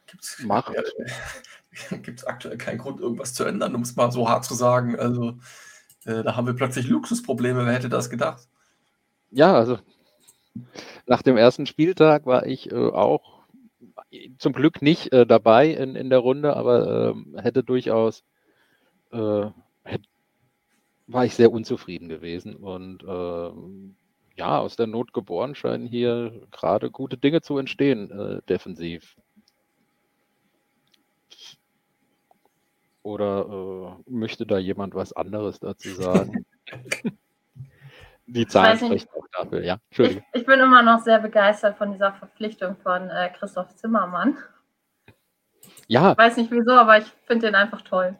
[0.06, 0.74] gibt's, macht.
[2.04, 4.98] Gibt es aktuell keinen Grund, irgendwas zu ändern, um es mal so hart zu sagen.
[4.98, 5.38] Also
[6.06, 7.66] äh, da haben wir plötzlich Luxusprobleme.
[7.66, 8.48] Wer hätte das gedacht?
[9.32, 9.80] Ja, also
[11.06, 13.44] nach dem ersten Spieltag war ich äh, auch
[14.38, 18.24] zum Glück nicht äh, dabei in, in der Runde, aber äh, hätte durchaus,
[19.12, 19.48] äh,
[21.08, 22.56] war ich sehr unzufrieden gewesen.
[22.56, 23.96] Und ähm,
[24.36, 29.16] ja, aus der Not geboren scheinen hier gerade gute Dinge zu entstehen, äh, defensiv.
[33.04, 36.46] Oder äh, möchte da jemand was anderes dazu sagen?
[38.28, 39.78] Die Zahlen sprechen auch dafür, ja.
[39.90, 40.24] Entschuldigung.
[40.34, 44.36] Ich, ich, bin immer noch sehr begeistert von dieser Verpflichtung von äh, Christoph Zimmermann.
[45.88, 46.14] Ja.
[46.14, 48.18] Ich weiß nicht wieso, aber ich finde den einfach toll.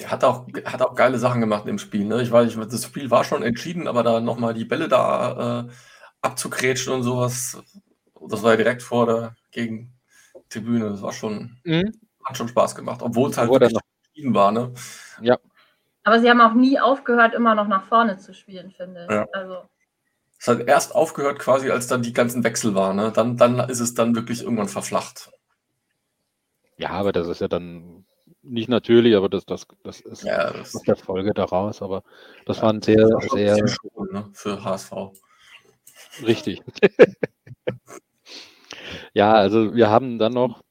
[0.00, 2.04] Der hat auch, hat auch geile Sachen gemacht im Spiel.
[2.04, 2.22] Ne?
[2.22, 5.72] Ich weiß, das Spiel war schon entschieden, aber da nochmal die Bälle da äh,
[6.22, 7.62] abzugrätschen und sowas,
[8.28, 10.90] das war ja direkt vor der Gegentribüne.
[10.90, 11.92] Das war schon, mhm.
[12.24, 13.74] hat schon Spaß gemacht, obwohl es halt wirklich
[14.08, 14.52] entschieden war.
[14.52, 14.72] Ne?
[15.20, 15.38] Ja.
[16.04, 19.10] Aber sie haben auch nie aufgehört, immer noch nach vorne zu spielen, finde ich.
[19.10, 19.26] Ja.
[19.32, 19.58] Also.
[20.38, 22.96] Es hat erst aufgehört, quasi, als dann die ganzen Wechsel waren.
[22.96, 23.12] Ne?
[23.12, 25.30] Dann, dann ist es dann wirklich irgendwann verflacht.
[26.78, 28.06] Ja, aber das ist ja dann
[28.42, 31.82] nicht natürlich, aber das, das, das ist ja, das der Folge daraus.
[31.82, 32.02] Aber
[32.46, 33.68] das ja, waren sehr, das sehr.
[33.68, 34.28] Schon, ne?
[34.32, 34.92] Für HSV.
[36.26, 36.62] Richtig.
[39.14, 40.62] ja, also wir haben dann noch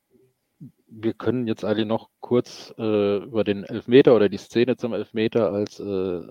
[0.91, 5.51] wir können jetzt eigentlich noch kurz äh, über den Elfmeter oder die Szene zum Elfmeter,
[5.51, 6.21] als äh,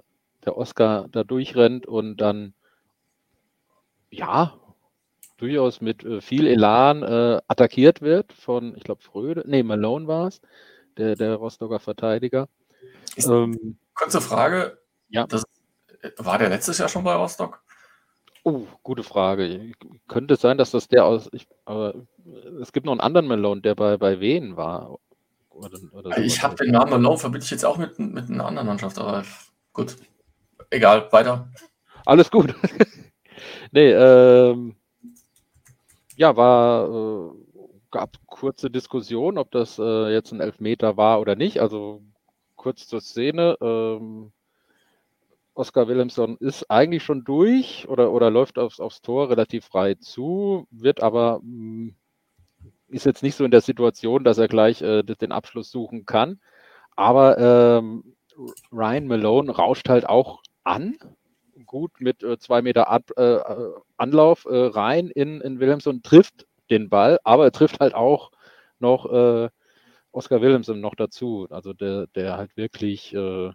[0.45, 2.55] der Oscar da durchrennt und dann,
[4.11, 4.55] ja,
[5.37, 10.27] durchaus mit äh, viel Elan äh, attackiert wird von, ich glaube, Fröde, nee, Malone war
[10.27, 10.41] es,
[10.99, 12.49] der, der Rostocker Verteidiger.
[13.17, 14.79] Ähm, kurze Frage.
[15.09, 15.27] Ja.
[15.27, 15.45] Das,
[16.19, 17.63] war der letztes Jahr schon bei Rostock?
[18.45, 19.73] Oh, gute Frage.
[20.07, 21.29] Könnte es sein, dass das der aus.
[21.33, 21.95] Ich, aber
[22.61, 24.99] es gibt noch einen anderen Malone, der bei, bei Wien war.
[25.51, 28.69] Oder, oder ich habe den Namen Malone, verbinde ich jetzt auch mit, mit einer anderen
[28.69, 29.25] Mannschaft, aber
[29.73, 29.97] gut.
[30.71, 31.49] Egal, weiter.
[32.07, 32.55] Alles gut.
[33.73, 34.77] nee, ähm,
[36.17, 37.31] ja, war, äh,
[37.91, 41.61] gab kurze Diskussion, ob das äh, jetzt ein Elfmeter war oder nicht.
[41.61, 42.03] Also
[42.57, 43.57] kurz zur Szene.
[43.61, 44.33] Ähm,
[45.55, 50.69] Oskar Willemsson ist eigentlich schon durch oder, oder läuft aufs, aufs Tor relativ frei zu,
[50.71, 51.95] wird aber mh, mm,
[52.89, 56.41] ist jetzt nicht so in der Situation, dass er gleich äh, den Abschluss suchen kann.
[56.97, 58.15] Aber ähm,
[58.73, 60.97] Ryan Malone rauscht halt auch an,
[61.67, 63.39] gut mit äh, zwei Meter Ab, äh,
[63.97, 68.31] Anlauf äh, rein in, in Williamson, trifft den Ball, aber er trifft halt auch
[68.79, 69.49] noch äh,
[70.13, 73.51] Oscar Williamson noch dazu, also der, der halt wirklich äh,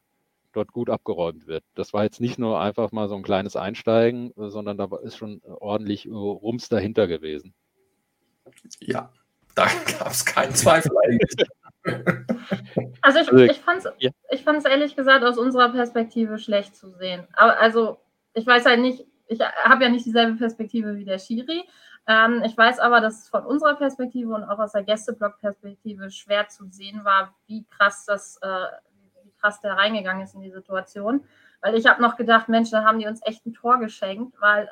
[0.53, 1.63] dort gut abgeräumt wird.
[1.75, 5.41] Das war jetzt nicht nur einfach mal so ein kleines Einsteigen, sondern da ist schon
[5.43, 7.53] ordentlich Rums dahinter gewesen.
[8.79, 9.11] Ja,
[9.55, 9.65] da
[9.99, 11.35] gab es keinen Zweifel eigentlich.
[13.01, 14.69] Also ich, also ich fand es ja.
[14.69, 17.27] ehrlich gesagt aus unserer Perspektive schlecht zu sehen.
[17.33, 17.97] Aber also
[18.33, 21.63] ich weiß halt nicht, ich habe ja nicht dieselbe Perspektive wie der Schiri.
[22.07, 26.49] Ähm, ich weiß aber, dass es von unserer Perspektive und auch aus der Gästeblock-Perspektive schwer
[26.49, 28.65] zu sehen war, wie krass das, äh,
[29.23, 31.23] wie krass der reingegangen ist in die Situation.
[31.61, 34.69] Weil ich habe noch gedacht, Mensch, da haben die uns echt ein Tor geschenkt, weil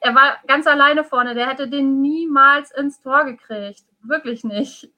[0.00, 3.84] er war ganz alleine vorne, der hätte den niemals ins Tor gekriegt.
[4.02, 4.90] Wirklich nicht.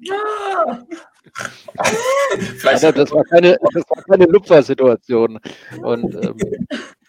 [0.00, 0.86] Ja.
[2.56, 5.38] Vielleicht ja, das war keine, das war keine Lupfer-Situation.
[5.84, 6.36] ähm,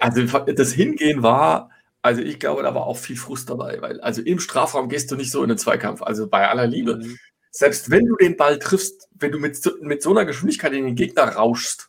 [0.00, 1.70] also das Hingehen war,
[2.02, 5.16] also ich glaube, da war auch viel Frust dabei, weil also im Strafraum gehst du
[5.16, 6.02] nicht so in den Zweikampf.
[6.02, 6.96] Also bei aller Liebe.
[6.96, 7.18] Mhm.
[7.50, 10.96] Selbst wenn du den Ball triffst, wenn du mit, mit so einer Geschwindigkeit in den
[10.96, 11.88] Gegner rauschst,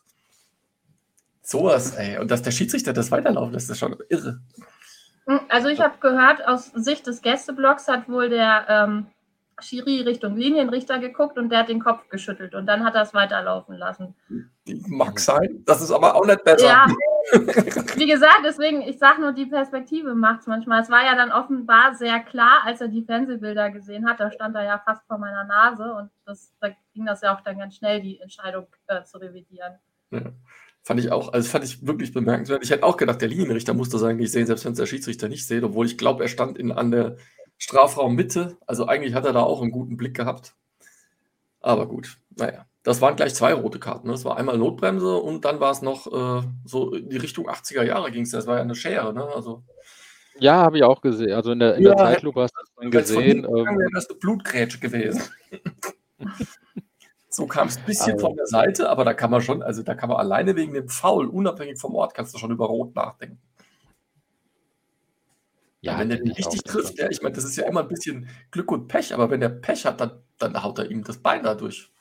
[1.46, 2.18] Sowas, ey.
[2.18, 4.40] Und dass der Schiedsrichter das weiterlaufen lässt, ist schon irre.
[5.26, 9.06] Hm, also ich habe gehört, aus Sicht des Gästeblocks hat wohl der ähm,
[9.60, 13.14] Schiri Richtung Linienrichter geguckt und der hat den Kopf geschüttelt und dann hat er es
[13.14, 14.16] weiterlaufen lassen.
[14.88, 16.66] Mag sein, das ist aber auch nicht besser.
[16.66, 16.86] Ja,
[17.96, 20.82] wie gesagt, deswegen, ich sage nur, die Perspektive macht es manchmal.
[20.82, 24.54] Es war ja dann offenbar sehr klar, als er die Fernsehbilder gesehen hat, da stand
[24.54, 27.76] er ja fast vor meiner Nase und das, da ging das ja auch dann ganz
[27.76, 29.74] schnell, die Entscheidung äh, zu revidieren.
[30.10, 30.32] Ja.
[30.82, 32.62] Fand ich auch, also fand ich wirklich bemerkenswert.
[32.62, 35.28] Ich hätte auch gedacht, der Linienrichter musste das eigentlich sehen, selbst wenn es der Schiedsrichter
[35.28, 37.16] nicht sieht, obwohl ich glaube, er stand in, an der
[37.58, 38.56] Strafraummitte.
[38.66, 40.54] Also eigentlich hat er da auch einen guten Blick gehabt.
[41.60, 42.66] Aber gut, naja.
[42.86, 44.06] Das waren gleich zwei rote Karten.
[44.06, 44.12] Ne?
[44.12, 47.82] Das war einmal Notbremse und dann war es noch äh, so in die Richtung 80er
[47.82, 48.30] Jahre ging es.
[48.30, 49.26] Das war ja eine Schere, ne?
[49.34, 49.64] Also.
[50.38, 51.32] Ja, habe ich auch gesehen.
[51.32, 53.38] Also in der, in ja, der Zeitlupe hast du es gesehen.
[53.44, 55.20] Ähm, wäre das eine Blutgrätsche gewesen.
[57.28, 59.82] So kam es ein bisschen also, von der Seite, aber da kann man schon, also
[59.82, 62.94] da kann man alleine wegen dem Foul, unabhängig vom Ort, kannst du schon über Rot
[62.94, 63.38] nachdenken.
[65.82, 68.30] Ja, wenn der den richtig trifft, ja, ich meine, das ist ja immer ein bisschen
[68.50, 71.42] Glück und Pech, aber wenn der Pech hat, dann, dann haut er ihm das Bein
[71.42, 71.92] da durch.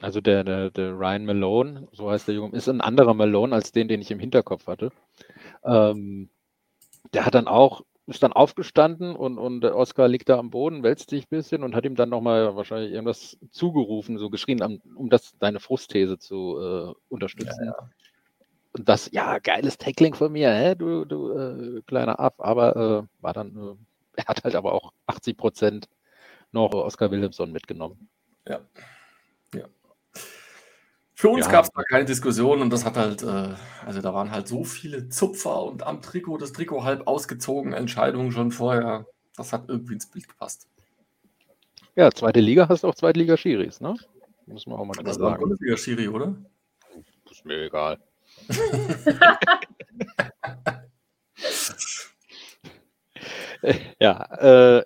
[0.00, 3.72] Also der, der, der Ryan Malone, so heißt der Junge, ist ein anderer Malone als
[3.72, 4.92] den, den ich im Hinterkopf hatte.
[5.64, 6.28] Ähm,
[7.14, 10.84] der hat dann auch ist dann aufgestanden und, und der Oscar liegt da am Boden,
[10.84, 15.10] wälzt sich ein bisschen und hat ihm dann nochmal wahrscheinlich irgendwas zugerufen, so geschrien, um
[15.10, 17.64] das deine Frustthese zu äh, unterstützen.
[17.64, 17.90] Ja, ja.
[18.72, 23.22] Und das, ja, geiles Tackling von mir, hä, du, du äh, kleiner Ab, aber äh,
[23.22, 25.88] war dann, äh, er hat halt aber auch 80 Prozent
[26.52, 28.08] noch Oscar Williamson mitgenommen.
[28.46, 28.60] Ja.
[31.18, 31.52] Für uns ja.
[31.52, 33.54] gab es da keine Diskussion und das hat halt, äh,
[33.86, 38.32] also da waren halt so viele Zupfer und am Trikot, das Trikot halb ausgezogen, Entscheidungen
[38.32, 39.06] schon vorher.
[39.34, 40.68] Das hat irgendwie ins Bild gepasst.
[41.94, 43.96] Ja, zweite Liga hast du auch zweite Liga Schiris, ne?
[44.44, 45.06] Muss man auch mal das sagen.
[45.06, 46.36] Das war Bundesliga Schiri, oder?
[47.30, 47.98] Ist mir egal.
[53.98, 54.84] ja, äh,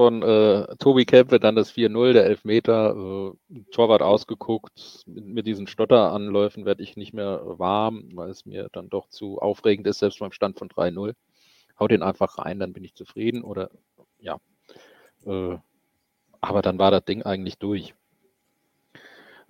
[0.00, 5.04] von äh, Tobi Kempe dann das 4-0, der Elfmeter, äh, Torwart ausgeguckt.
[5.04, 9.40] Mit, mit diesen Stotteranläufen werde ich nicht mehr warm, weil es mir dann doch zu
[9.40, 11.12] aufregend ist, selbst beim Stand von 3-0.
[11.78, 13.42] Hau den einfach rein, dann bin ich zufrieden.
[13.42, 13.68] Oder
[14.18, 14.38] ja.
[15.26, 15.58] Äh,
[16.40, 17.94] aber dann war das Ding eigentlich durch.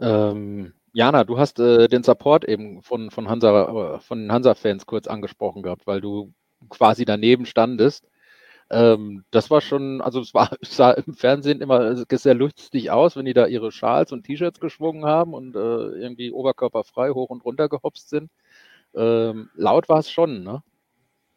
[0.00, 5.06] Ähm, Jana, du hast äh, den Support eben von, von Hansa, äh, von Hansa-Fans kurz
[5.06, 6.34] angesprochen gehabt, weil du
[6.70, 8.08] quasi daneben standest.
[8.70, 13.24] Ähm, das war schon, also es war, sah im Fernsehen immer sehr lustig aus, wenn
[13.24, 17.68] die da ihre Schals und T-Shirts geschwungen haben und äh, irgendwie oberkörperfrei hoch und runter
[17.68, 18.30] gehopst sind.
[18.94, 20.62] Ähm, laut war es schon, ne?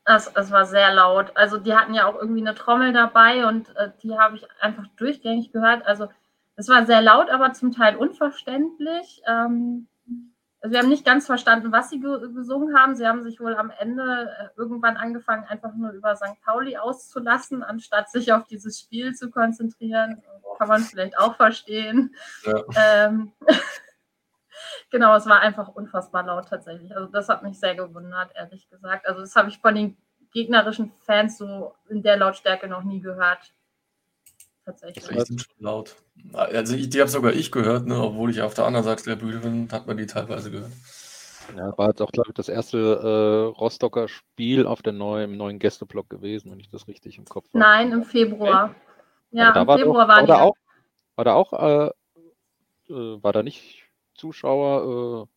[0.05, 1.31] Es, es war sehr laut.
[1.35, 4.85] Also die hatten ja auch irgendwie eine Trommel dabei und äh, die habe ich einfach
[4.97, 5.85] durchgängig gehört.
[5.85, 6.09] Also
[6.55, 9.21] es war sehr laut, aber zum Teil unverständlich.
[9.27, 9.87] Ähm,
[10.63, 12.95] also wir haben nicht ganz verstanden, was sie gesungen haben.
[12.95, 16.41] Sie haben sich wohl am Ende äh, irgendwann angefangen, einfach nur über St.
[16.45, 20.23] Pauli auszulassen, anstatt sich auf dieses Spiel zu konzentrieren.
[20.58, 22.15] Kann man vielleicht auch verstehen.
[22.45, 22.63] Ja.
[22.78, 23.34] Ähm,
[24.89, 26.95] genau, es war einfach unfassbar laut tatsächlich.
[26.95, 29.06] Also das hat mich sehr gewundert, ehrlich gesagt.
[29.06, 29.97] Also das habe ich von den
[30.32, 33.54] gegnerischen Fans so in der Lautstärke noch nie gehört.
[34.65, 35.06] Tatsächlich.
[35.06, 35.95] Das ist schon laut.
[36.32, 39.15] Also ich, die habe sogar ich gehört, ne, obwohl ich auf der anderen Seite der
[39.17, 40.71] Bühne bin, hat man die teilweise gehört.
[41.58, 45.38] Ja, war jetzt auch, glaube ich, das erste äh, Rostocker Spiel auf der neuen, im
[45.38, 47.60] neuen Gästeblock gewesen, wenn ich das richtig im Kopf habe.
[47.60, 48.69] Nein, im Februar.
[48.69, 48.76] Okay.
[49.32, 50.56] Ja, im war Februar doch, war, war da auch,
[51.15, 51.88] war da auch, äh,
[52.89, 53.84] äh, war da nicht
[54.15, 55.32] Zuschauer, äh,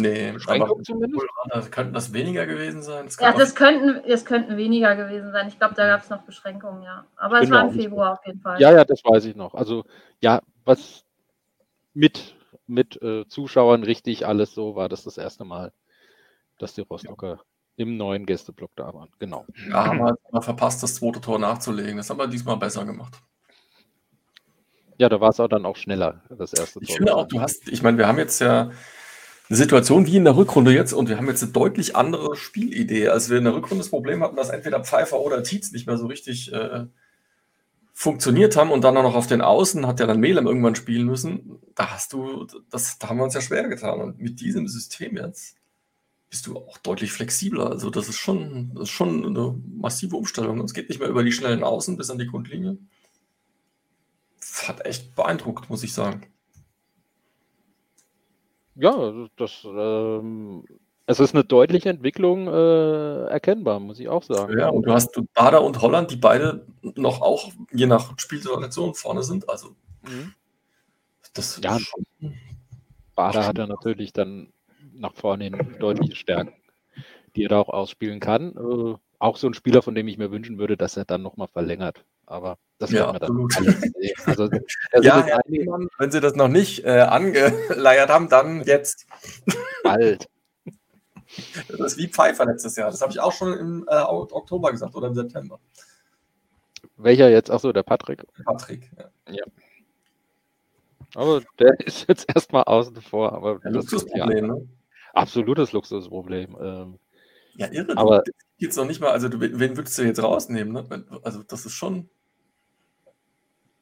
[0.00, 1.26] Nee, aber zumindest?
[1.70, 3.06] Könnten das weniger gewesen sein?
[3.06, 5.48] Das ja, das könnten, es könnten weniger gewesen sein.
[5.48, 7.06] Ich glaube, da gab es noch Beschränkungen, ja.
[7.16, 8.60] Aber es war im Februar auf jeden Fall.
[8.60, 9.54] Ja, ja, das weiß ich noch.
[9.54, 9.84] Also,
[10.20, 11.04] ja, was
[11.94, 12.34] mit,
[12.66, 15.72] mit äh, Zuschauern richtig alles so war das das erste Mal,
[16.58, 17.42] dass die Rostocker ja.
[17.76, 19.08] im neuen Gästeblock da waren.
[19.18, 19.46] Genau.
[19.70, 21.96] Ja, haben wir verpasst, das zweite Tor nachzulegen.
[21.96, 23.14] Das haben wir diesmal besser gemacht.
[24.98, 26.88] Ja, da war es auch dann auch schneller, das erste Tor.
[26.88, 28.70] Ich finde auch, du hast, ich meine, wir haben jetzt ja
[29.54, 33.30] Situation wie in der Rückrunde jetzt und wir haben jetzt eine deutlich andere Spielidee, als
[33.30, 36.06] wir in der Rückrunde das Problem hatten, dass entweder Pfeiffer oder Tietz nicht mehr so
[36.06, 36.86] richtig äh,
[37.92, 41.06] funktioniert haben und dann auch noch auf den Außen hat ja dann Melem irgendwann spielen
[41.06, 41.58] müssen.
[41.74, 44.00] Da hast du, das, da haben wir uns ja schwer getan.
[44.02, 45.56] Und mit diesem System jetzt
[46.28, 47.70] bist du auch deutlich flexibler.
[47.70, 50.60] Also das ist schon, das ist schon eine massive Umstellung.
[50.60, 52.76] Es geht nicht mehr über die schnellen Außen bis an die Grundlinie.
[54.40, 56.26] Das hat echt beeindruckt, muss ich sagen.
[58.76, 60.64] Ja, das, ähm,
[61.06, 64.58] es ist eine deutliche Entwicklung äh, erkennbar, muss ich auch sagen.
[64.58, 69.22] Ja, und du hast Bader und Holland, die beide noch auch je nach Spielsituation vorne
[69.22, 69.48] sind.
[69.48, 69.70] Also
[70.02, 70.34] mhm.
[71.32, 72.04] das ja, schon,
[73.14, 74.52] Bader hat ja natürlich dann
[74.94, 76.54] nach vorne hin deutliche Stärken,
[77.34, 78.54] die er da auch ausspielen kann.
[78.56, 81.48] Äh, auch so ein Spieler, von dem ich mir wünschen würde, dass er dann nochmal
[81.48, 82.04] verlängert.
[82.26, 83.48] Aber das ja, wir dann.
[84.26, 84.50] Also,
[85.02, 89.06] ja, Herr Mann, wenn Sie das noch nicht äh, angeleiert haben, dann jetzt.
[89.82, 90.28] Bald.
[91.68, 92.90] Das ist wie Pfeiffer letztes Jahr.
[92.90, 95.58] Das habe ich auch schon im äh, Oktober gesagt oder im September.
[96.96, 97.50] Welcher jetzt?
[97.50, 98.24] Achso, der Patrick.
[98.44, 99.34] Patrick, ja.
[99.34, 99.44] ja.
[101.14, 103.32] Aber der ist jetzt erstmal außen vor.
[103.32, 104.68] Aber ja, Luxusproblem, ja, ne?
[105.12, 106.56] Absolutes Luxusproblem.
[106.58, 106.98] Ähm,
[107.56, 107.96] ja, irre.
[107.96, 108.22] Aber
[108.58, 110.72] jetzt noch nicht mal, also du, wen würdest du jetzt rausnehmen?
[110.72, 111.04] Ne?
[111.22, 112.08] Also das ist schon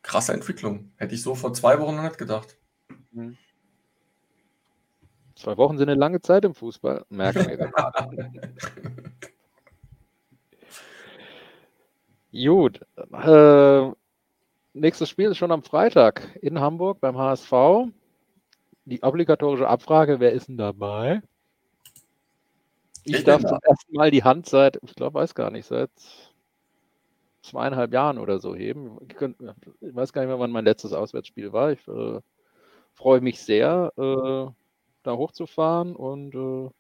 [0.05, 0.93] krasse Entwicklung.
[0.97, 2.57] Hätte ich so vor zwei Wochen noch nicht gedacht.
[3.11, 3.37] Mhm.
[5.35, 8.31] Zwei Wochen sind eine lange Zeit im Fußball, merken wir gerade.
[12.33, 12.81] Gut.
[13.13, 13.91] Äh,
[14.73, 17.53] nächstes Spiel ist schon am Freitag in Hamburg beim HSV.
[18.85, 21.23] Die obligatorische Abfrage: Wer ist denn dabei?
[23.05, 25.91] Ich, ich darf zum ersten Mal die Hand seit, ich glaube, weiß gar nicht, seit
[27.45, 28.99] zweieinhalb Jahren oder so heben.
[29.09, 29.37] Ich, könnt,
[29.81, 31.73] ich weiß gar nicht mehr, wann mein letztes Auswärtsspiel war.
[31.73, 32.21] Ich äh,
[32.95, 34.47] freue mich sehr, äh,
[35.03, 36.71] da hochzufahren und äh,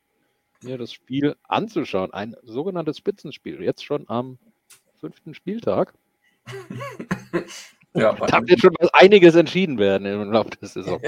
[0.64, 2.12] mir das Spiel anzuschauen.
[2.12, 4.38] Ein sogenanntes Spitzenspiel, jetzt schon am
[4.98, 5.92] fünften Spieltag.
[7.94, 11.00] ja, da wird schon einiges entschieden werden im Laufe der Saison.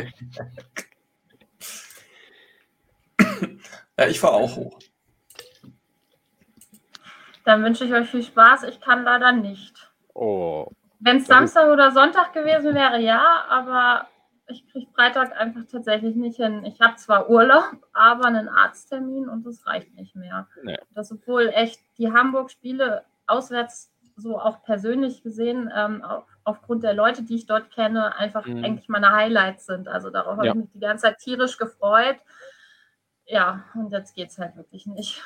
[3.98, 4.78] ja, ich fahre auch hoch.
[7.46, 8.64] Dann wünsche ich euch viel Spaß.
[8.64, 9.88] Ich kann leider nicht.
[10.14, 10.66] Oh.
[10.98, 14.08] Wenn es Samstag oder Sonntag gewesen wäre, ja, aber
[14.48, 16.64] ich kriege Freitag einfach tatsächlich nicht hin.
[16.64, 20.48] Ich habe zwar Urlaub, aber einen Arzttermin und das reicht nicht mehr.
[20.64, 20.76] Nee.
[20.92, 27.22] Das obwohl echt die Hamburg-Spiele auswärts so auch persönlich gesehen, ähm, auf, aufgrund der Leute,
[27.22, 28.64] die ich dort kenne, einfach mhm.
[28.64, 29.86] eigentlich meine Highlights sind.
[29.86, 30.38] Also darauf ja.
[30.38, 32.16] habe ich mich die ganze Zeit tierisch gefreut.
[33.24, 35.22] Ja, und jetzt geht es halt wirklich nicht.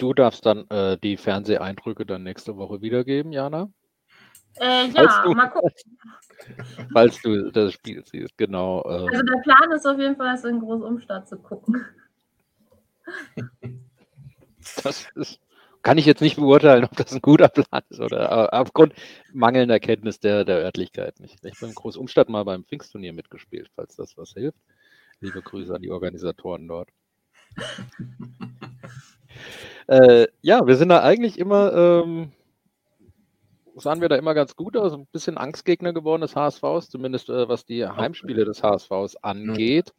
[0.00, 3.68] Du darfst dann äh, die Fernseheindrücke dann nächste Woche wiedergeben, Jana?
[4.58, 5.72] Äh, ja, du, mal gucken.
[6.92, 8.82] Falls du das Spiel siehst, genau.
[8.86, 9.08] Äh.
[9.10, 11.84] Also der Plan ist auf jeden Fall, das in Großumstadt zu gucken.
[14.84, 15.40] Das ist,
[15.82, 18.92] kann ich jetzt nicht beurteilen, ob das ein guter Plan ist oder aufgrund
[19.32, 21.42] mangelnder Kenntnis der, der Örtlichkeit nicht.
[21.42, 24.58] Ich bin in Großumstadt mal beim Pfingstturnier mitgespielt, falls das was hilft.
[25.20, 26.90] Liebe Grüße an die Organisatoren dort.
[29.86, 32.32] Äh, ja, wir sind da eigentlich immer, ähm,
[33.74, 37.48] sahen wir da immer ganz gut aus, ein bisschen Angstgegner geworden des HSVs, zumindest äh,
[37.48, 39.92] was die Heimspiele des HSVs angeht.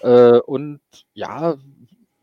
[0.00, 0.80] Äh, und
[1.14, 1.56] ja,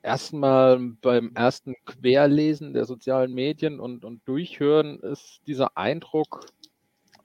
[0.02, 6.46] erstmal beim ersten Querlesen der sozialen Medien und, und Durchhören ist dieser Eindruck,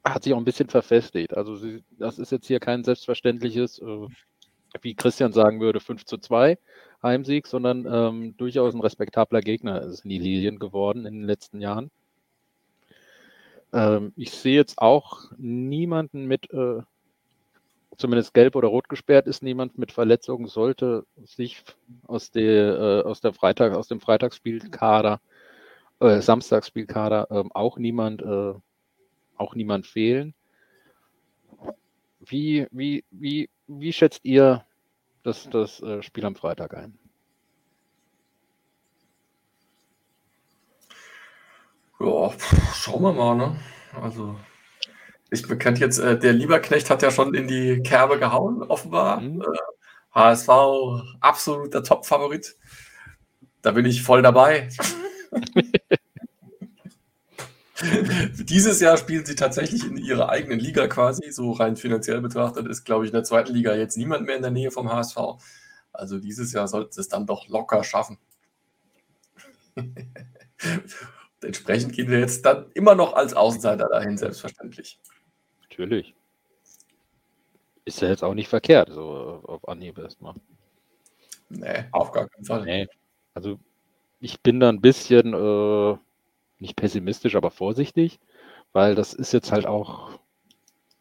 [0.04, 1.36] hat sich auch ein bisschen verfestigt.
[1.36, 4.08] Also sie, das ist jetzt hier kein selbstverständliches, äh,
[4.80, 6.58] wie Christian sagen würde, 5 zu 2
[7.02, 11.60] Heimsieg, sondern ähm, durchaus ein respektabler Gegner ist in die Lilien geworden in den letzten
[11.60, 11.90] Jahren.
[13.72, 16.82] Ähm, ich sehe jetzt auch niemanden mit, äh,
[17.96, 21.62] zumindest gelb oder rot gesperrt ist niemand mit Verletzungen, sollte sich
[22.06, 25.20] aus, der, äh, aus, der Freitag, aus dem Freitagsspielkader,
[26.00, 28.54] äh, Samstagsspielkader äh, auch niemand, äh,
[29.36, 30.34] auch niemand fehlen.
[32.20, 34.64] Wie, wie, wie, wie schätzt ihr
[35.22, 36.98] das, das äh, Spiel am Freitag ein?
[41.98, 42.30] Ja,
[42.74, 43.56] schauen wir mal, ne?
[44.00, 44.36] Also,
[45.30, 49.20] ich bekannt jetzt, äh, der Lieberknecht hat ja schon in die Kerbe gehauen, offenbar.
[49.20, 49.42] Mhm.
[49.42, 49.46] Äh,
[50.14, 50.48] HSV,
[51.20, 52.56] absoluter Top-Favorit.
[53.62, 54.68] Da bin ich voll dabei.
[58.44, 62.84] Dieses Jahr spielen sie tatsächlich in ihrer eigenen Liga quasi, so rein finanziell betrachtet, ist,
[62.84, 65.16] glaube ich, in der zweiten Liga jetzt niemand mehr in der Nähe vom HSV.
[65.92, 68.18] Also dieses Jahr sollten sie es dann doch locker schaffen.
[71.42, 75.00] Entsprechend gehen wir jetzt dann immer noch als Außenseiter dahin, selbstverständlich.
[75.62, 76.14] Natürlich.
[77.84, 80.34] Ist ja jetzt auch nicht verkehrt, so auf Anhieb erstmal.
[81.48, 82.64] Nee, auf gar keinen Fall.
[82.64, 82.88] Nee.
[83.34, 83.58] Also
[84.20, 85.96] ich bin da ein bisschen äh,
[86.60, 88.20] nicht pessimistisch, aber vorsichtig,
[88.72, 90.10] weil das ist jetzt halt auch,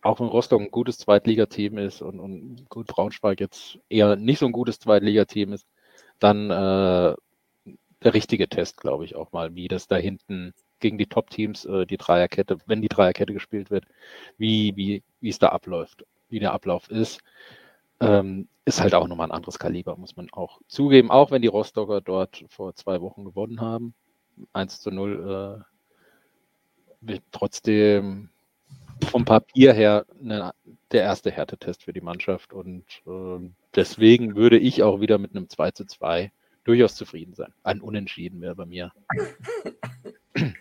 [0.01, 4.45] auch wenn Rostock ein gutes Zweitligateam ist und, und gut Braunschweig jetzt eher nicht so
[4.45, 5.67] ein gutes Zweitligateam ist,
[6.19, 7.15] dann äh,
[8.03, 11.85] der richtige Test, glaube ich, auch mal, wie das da hinten gegen die Top-Teams, äh,
[11.85, 13.85] die Dreierkette, wenn die Dreierkette gespielt wird,
[14.37, 17.19] wie, wie, wie es da abläuft, wie der Ablauf ist.
[17.99, 21.47] Ähm, ist halt auch nochmal ein anderes Kaliber, muss man auch zugeben, auch wenn die
[21.49, 23.93] Rostocker dort vor zwei Wochen gewonnen haben.
[24.53, 25.63] 1 zu 0 äh,
[27.01, 28.29] wird trotzdem
[29.09, 30.53] vom Papier her eine,
[30.91, 35.49] der erste Härtetest für die Mannschaft und äh, deswegen würde ich auch wieder mit einem
[35.49, 36.31] 2 zu 2
[36.63, 37.53] durchaus zufrieden sein.
[37.63, 38.91] Ein Unentschieden wäre bei mir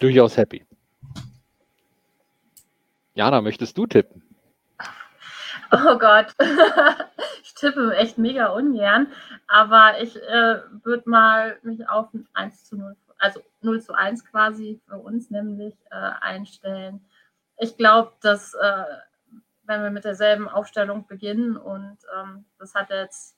[0.00, 0.64] durchaus happy.
[3.14, 4.22] Jana, möchtest du tippen?
[5.70, 6.34] Oh Gott,
[7.42, 9.08] ich tippe echt mega ungern,
[9.46, 14.24] aber ich äh, würde mal mich auf ein 1 zu 0, also 0 zu 1
[14.26, 17.04] quasi für uns nämlich äh, einstellen.
[17.58, 18.84] Ich glaube, dass äh,
[19.66, 23.36] wenn wir mit derselben Aufstellung beginnen und ähm, das hat jetzt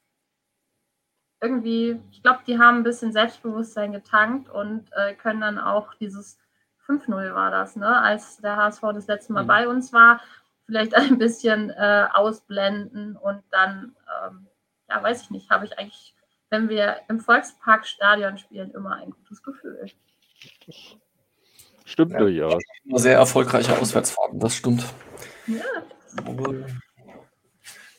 [1.40, 6.38] irgendwie, ich glaube, die haben ein bisschen Selbstbewusstsein getankt und äh, können dann auch dieses
[6.86, 8.00] 5-0 war das, ne?
[8.00, 9.48] als der HSV das letzte Mal mhm.
[9.48, 10.20] bei uns war,
[10.66, 14.46] vielleicht ein bisschen äh, ausblenden und dann, ähm,
[14.88, 16.14] ja, weiß ich nicht, habe ich eigentlich,
[16.50, 19.90] wenn wir im Volksparkstadion spielen, immer ein gutes Gefühl.
[21.84, 22.18] Stimmt ja.
[22.18, 22.62] durchaus.
[22.94, 24.84] Sehr erfolgreiche Auswärtsfahrten, das stimmt.
[25.46, 25.62] Ja.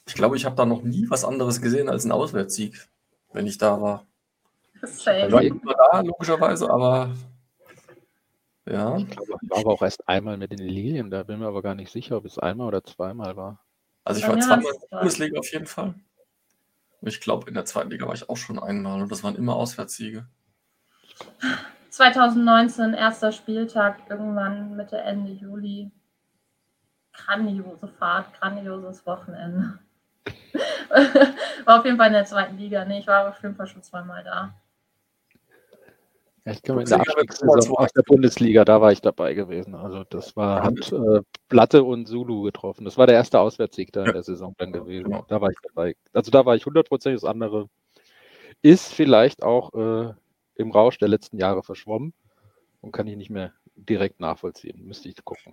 [0.06, 2.88] Ich glaube, ich habe da noch nie was anderes gesehen als einen Auswärtssieg
[3.34, 4.06] wenn ich da war.
[4.84, 5.28] Same.
[5.28, 7.16] Ich war immer da, logischerweise, aber
[8.72, 8.98] ja.
[8.98, 11.62] Ich glaube, ich war aber auch erst einmal mit den Lilien, da bin mir aber
[11.62, 13.64] gar nicht sicher, ob es einmal oder zweimal war.
[14.04, 15.96] Also ich war zweimal in der Bundesliga auf jeden Fall.
[17.02, 19.56] Ich glaube, in der zweiten Liga war ich auch schon einmal und das waren immer
[19.56, 20.28] Auswärtssiege.
[21.90, 25.92] 2019, erster Spieltag, irgendwann Mitte, Ende Juli.
[27.14, 29.80] Grandiose Fahrt, grandioses Wochenende.
[31.66, 32.86] war auf jeden Fall in der zweiten Liga.
[32.86, 34.54] Nee, ich war auf jeden Fall schon zweimal da.
[36.48, 39.76] Ja, ich komme in der Abstiegssaison aus der Bundesliga, da war ich dabei gewesen.
[39.76, 42.86] Also das war, hat äh, Platte und Zulu getroffen.
[42.86, 45.12] Das war der erste Auswärtssieg da in der Saison dann gewesen.
[45.12, 45.26] Genau.
[45.28, 45.98] Da war ich dabei.
[46.14, 47.20] Also da war ich hundertprozentig.
[47.20, 47.68] Das andere
[48.62, 50.14] ist vielleicht auch äh,
[50.56, 52.14] im Rausch der letzten Jahre verschwommen
[52.80, 54.86] und kann ich nicht mehr direkt nachvollziehen.
[54.86, 55.52] Müsste ich gucken.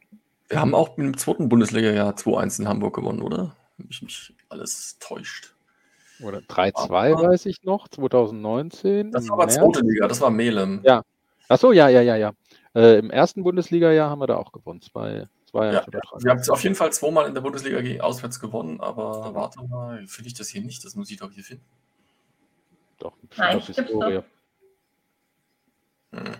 [0.48, 3.56] Wir haben auch mit dem zweiten Bundesliga-Jahr 2-1 in Hamburg gewonnen, oder?
[3.78, 5.53] mich nicht alles täuscht.
[6.20, 9.10] Oder 3-2 weiß ich noch, 2019.
[9.10, 10.80] Das war aber zweite Liga, das war Melem.
[10.84, 11.02] Ja.
[11.48, 12.32] Achso, ja, ja, ja, ja.
[12.74, 14.80] Äh, Im ersten Bundesliga-Jahr haben wir da auch gewonnen.
[14.80, 16.24] Zwei, zwei ja, oder drei.
[16.24, 20.28] Wir haben auf jeden Fall zweimal in der Bundesliga auswärts gewonnen, aber warte mal, finde
[20.28, 20.84] ich das hier nicht?
[20.84, 21.64] Das muss ich doch hier finden.
[22.98, 24.20] Doch, Nein, ich Historie.
[26.12, 26.34] Hm.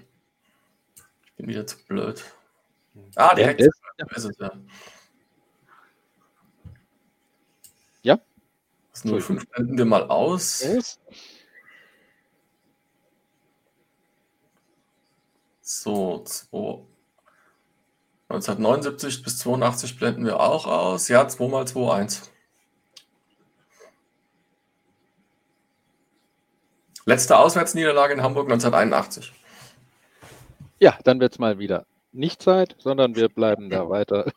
[1.27, 2.25] Ich bin wieder zu blöd.
[3.17, 3.61] Ah, direkt.
[3.61, 3.67] Ja,
[4.15, 4.53] ist, ja.
[8.95, 10.65] Das 05 blenden wir mal aus.
[10.65, 11.01] aus.
[15.61, 16.85] So, 2,
[18.29, 21.09] 1979 bis 82 blenden wir auch aus.
[21.09, 22.31] Ja, 2 mal 2, 1.
[27.07, 29.33] Letzte Auswärtsniederlage in Hamburg 1981.
[30.79, 34.33] Ja, dann wird es mal wieder nicht Zeit, sondern wir bleiben da weiter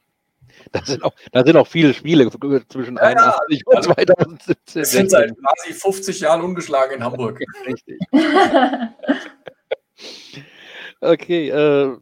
[0.72, 2.30] Da sind auch, da sind auch viele Spiele
[2.68, 4.76] zwischen ja, 81 ja, und 2017.
[4.76, 7.40] Wir sind seit quasi 50 Jahren ungeschlagen in Hamburg.
[7.66, 8.00] Richtig.
[11.02, 11.98] okay, äh,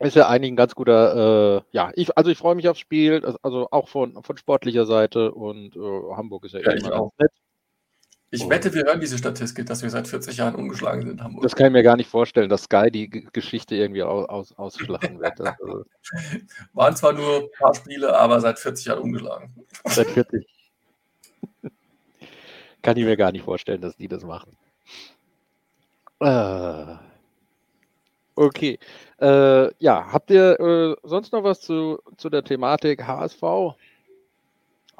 [0.00, 3.24] ist ja eigentlich ein ganz guter, äh, ja, ich, also ich freue mich aufs Spiel,
[3.42, 7.32] also auch von, von sportlicher Seite und äh, Hamburg ist ja, ja immer ganz nett.
[8.32, 11.42] Ich wette, wir hören diese Statistik, dass wir seit 40 Jahren ungeschlagen sind in Hamburg.
[11.42, 15.20] Das kann ich mir gar nicht vorstellen, dass Sky die Geschichte irgendwie aus, aus, ausschlagen
[15.20, 15.40] wird.
[15.40, 15.84] Also
[16.72, 19.52] Waren zwar nur ein paar Spiele, aber seit 40 Jahren ungeschlagen.
[19.84, 20.46] Seit 40.
[22.82, 24.56] kann ich mir gar nicht vorstellen, dass die das machen.
[26.20, 26.94] Äh,
[28.36, 28.78] okay.
[29.20, 33.42] Äh, ja, habt ihr äh, sonst noch was zu, zu der Thematik HSV?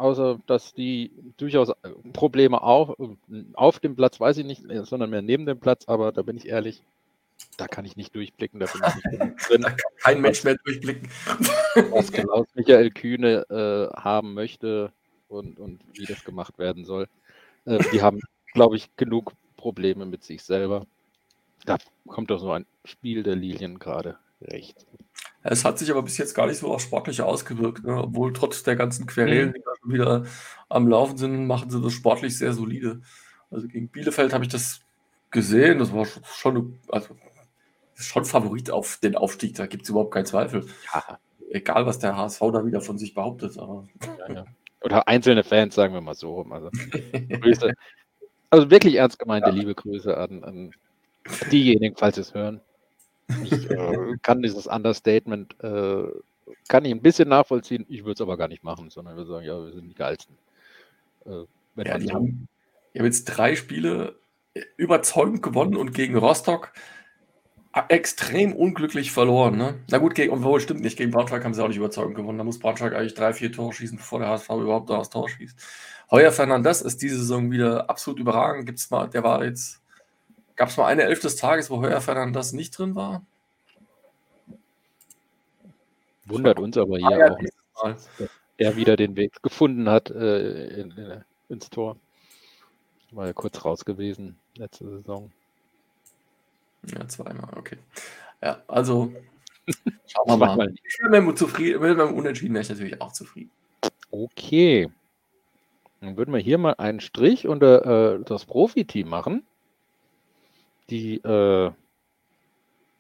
[0.01, 2.97] Außer dass die durchaus äh, Probleme auf,
[3.55, 6.37] auf dem Platz, weiß ich nicht, äh, sondern mehr neben dem Platz, aber da bin
[6.37, 6.83] ich ehrlich,
[7.57, 9.05] da kann ich nicht durchblicken, da nicht
[9.49, 9.63] drin.
[9.63, 11.09] da kann kein Mensch mehr durchblicken.
[11.91, 14.93] Was Klaus Michael Kühne äh, haben möchte
[15.29, 17.07] und, und wie das gemacht werden soll.
[17.65, 18.21] Äh, die haben,
[18.53, 20.87] glaube ich, genug Probleme mit sich selber.
[21.67, 21.77] Da
[22.07, 24.87] kommt doch so ein Spiel der Lilien gerade recht.
[25.43, 27.97] Es hat sich aber bis jetzt gar nicht so auch sportlich ausgewirkt, ne?
[27.97, 29.53] obwohl trotz der ganzen Querelen, mhm.
[29.55, 30.25] die da schon wieder
[30.69, 33.01] am Laufen sind, machen sie das sportlich sehr solide.
[33.51, 34.83] Also gegen Bielefeld habe ich das
[35.31, 37.17] gesehen, das war schon, also,
[37.95, 40.67] schon Favorit auf den Aufstieg, da gibt es überhaupt keinen Zweifel.
[40.93, 41.19] Ja.
[41.51, 43.59] Egal, was der HSV da wieder von sich behauptet.
[43.59, 43.89] Aber,
[44.19, 44.45] ja, ja.
[44.83, 46.47] Oder einzelne Fans, sagen wir mal so.
[46.51, 46.71] Also,
[47.41, 47.73] Grüße.
[48.51, 50.71] also wirklich ernst gemeinte liebe Grüße an, an
[51.51, 52.61] diejenigen, falls sie es hören.
[53.45, 56.05] Ich äh, kann dieses Understatement, äh,
[56.69, 59.47] kann ich ein bisschen nachvollziehen, ich würde es aber gar nicht machen, sondern würde sagen,
[59.47, 60.37] ja, wir sind die geilsten.
[61.27, 61.45] Äh,
[61.85, 62.49] ja, die, haben,
[62.95, 64.17] die haben jetzt drei Spiele
[64.77, 66.73] überzeugend gewonnen und gegen Rostock
[67.89, 69.57] extrem unglücklich verloren.
[69.57, 69.75] Ne?
[69.91, 72.39] Na gut, gegen, obwohl stimmt nicht, gegen Braunschweig haben sie auch nicht überzeugend gewonnen.
[72.39, 75.57] Da muss Braunschweig eigentlich drei, vier Tore schießen, bevor der HSV überhaupt das Tor schießt.
[76.11, 78.67] Heuer Fernandes ist diese Saison wieder absolut überragend.
[78.67, 79.80] Gibt's mal, der war jetzt
[80.61, 83.25] Gab es mal eine Elf des Tages, wo Heuer Fernandes nicht drin war?
[86.27, 87.35] Wundert uns aber hier ah, ja,
[87.77, 88.11] auch, dass
[88.59, 91.97] er wieder den Weg gefunden hat äh, in, in, ins Tor.
[93.13, 95.33] War ja kurz raus gewesen letzte Saison.
[96.95, 97.79] Ja, zweimal, okay.
[98.43, 99.15] Ja, also
[100.07, 100.75] schauen wir mal.
[100.85, 103.51] Ich bin mit, zufrieden, mit meinem Unentschieden wäre ich natürlich auch zufrieden.
[104.11, 104.91] Okay.
[106.03, 109.47] Dann würden wir hier mal einen Strich unter äh, das Profiteam machen.
[110.91, 111.71] Die äh,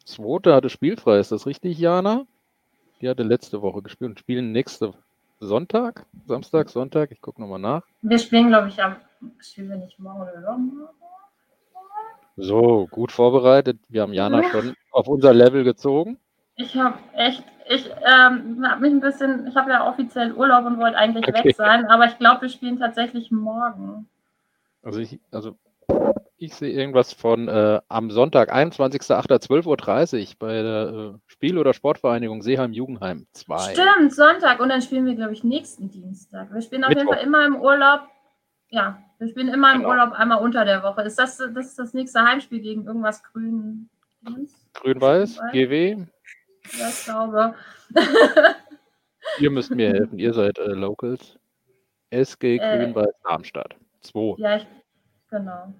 [0.04, 2.24] zweite hatte spielfrei, ist das richtig, Jana?
[3.00, 4.94] Die hatte letzte Woche gespielt und spielen nächste
[5.40, 7.10] Sonntag, Samstag, Sonntag.
[7.10, 7.82] Ich gucke nochmal nach.
[8.02, 8.96] Wir spielen, glaube ich, am.
[9.38, 10.88] Spielen wir nicht morgen oder morgen?
[12.36, 13.78] So, gut vorbereitet.
[13.88, 16.18] Wir haben Jana schon auf unser Level gezogen.
[16.56, 20.78] Ich habe echt, ich ähm, habe mich ein bisschen, ich habe ja offiziell Urlaub und
[20.78, 21.44] wollte eigentlich okay.
[21.44, 24.08] weg sein, aber ich glaube, wir spielen tatsächlich morgen.
[24.82, 25.56] Also ich, also
[26.40, 32.40] ich sehe irgendwas von äh, am Sonntag, 21.08.12.30 Uhr bei der äh, Spiel- oder Sportvereinigung
[32.40, 33.74] Seeheim-Jugendheim 2.
[33.74, 34.58] Stimmt, Sonntag.
[34.58, 36.52] Und dann spielen wir, glaube ich, nächsten Dienstag.
[36.52, 37.02] Wir spielen auf Mittwoch.
[37.02, 38.00] jeden Fall immer im Urlaub.
[38.70, 39.90] Ja, wir spielen immer im genau.
[39.90, 41.02] Urlaub einmal unter der Woche.
[41.02, 43.90] Ist das das, ist das nächste Heimspiel gegen irgendwas Grün?
[44.72, 45.40] Grün-Weiß?
[45.52, 46.06] GW?
[46.78, 47.54] Ja, ich glaube.
[49.40, 50.18] Ihr müsst mir helfen.
[50.18, 51.38] Ihr seid äh, Locals.
[52.08, 53.76] SG äh, Grün-Weiß Darmstadt.
[54.00, 54.36] 2.
[54.38, 54.66] Ja, ich,
[55.28, 55.74] genau.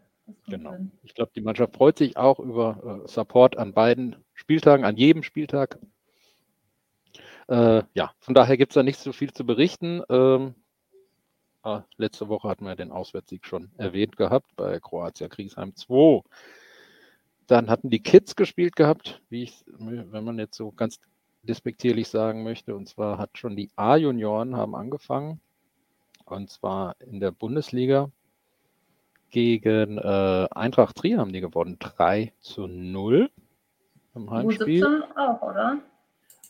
[0.49, 0.77] Genau.
[1.03, 5.23] Ich glaube, die Mannschaft freut sich auch über äh, Support an beiden Spieltagen, an jedem
[5.23, 5.79] Spieltag.
[7.49, 10.03] Äh, ja, von daher gibt es da nicht so viel zu berichten.
[10.09, 10.55] Ähm,
[11.63, 16.23] ah, letzte Woche hatten wir den Auswärtssieg schon erwähnt gehabt bei Kroatia Kriegsheim 2.
[17.47, 21.01] Dann hatten die Kids gespielt gehabt, wie ich, wenn man jetzt so ganz
[21.43, 22.77] despektierlich sagen möchte.
[22.77, 25.41] Und zwar hat schon die A-Junioren haben angefangen.
[26.25, 28.11] Und zwar in der Bundesliga
[29.31, 31.77] gegen äh, Eintracht Trier haben die gewonnen.
[31.79, 33.31] 3 zu 0
[34.15, 34.85] im Heimspiel.
[34.85, 35.79] U17 auch, oder?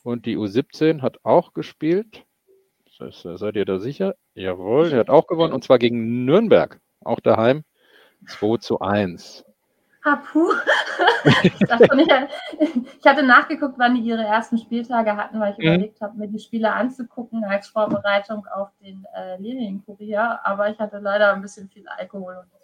[0.03, 2.25] Und die U17 hat auch gespielt.
[2.99, 4.15] Das, seid ihr da sicher?
[4.35, 5.55] Jawohl, der hat auch gewonnen.
[5.55, 6.81] Und zwar gegen Nürnberg.
[7.03, 7.65] Auch daheim.
[8.27, 9.45] 2 zu 1.
[10.03, 10.53] Ah, puh.
[11.45, 15.65] ich hatte nachgeguckt, wann die ihre ersten Spieltage hatten, weil ich mhm.
[15.65, 20.41] überlegt habe, mir die Spiele anzugucken als Vorbereitung auf den äh, Lilienkurier.
[20.43, 22.60] Aber ich hatte leider ein bisschen viel Alkohol und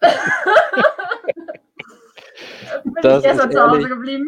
[3.02, 4.26] das ist zu Hause geblieben.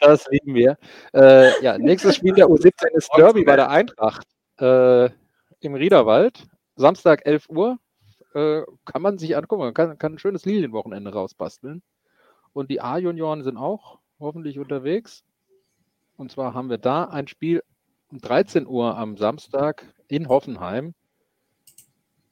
[0.00, 0.78] Das lieben wir.
[1.12, 4.26] Äh, ja, nächstes Spiel der U17 ist Derby bei der Eintracht
[4.60, 5.06] äh,
[5.60, 6.46] im Riederwald.
[6.76, 7.78] Samstag 11 Uhr.
[8.34, 9.62] Äh, kann man sich angucken.
[9.62, 11.82] Man kann, kann ein schönes Lilienwochenende rausbasteln.
[12.52, 15.24] Und die A-Junioren sind auch hoffentlich unterwegs.
[16.16, 17.62] Und zwar haben wir da ein Spiel
[18.10, 20.94] um 13 Uhr am Samstag in Hoffenheim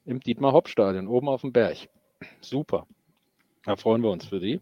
[0.06, 1.88] im Dietmar-Hopp-Stadion, oben auf dem Berg.
[2.40, 2.86] Super.
[3.64, 4.60] Da freuen wir uns für Sie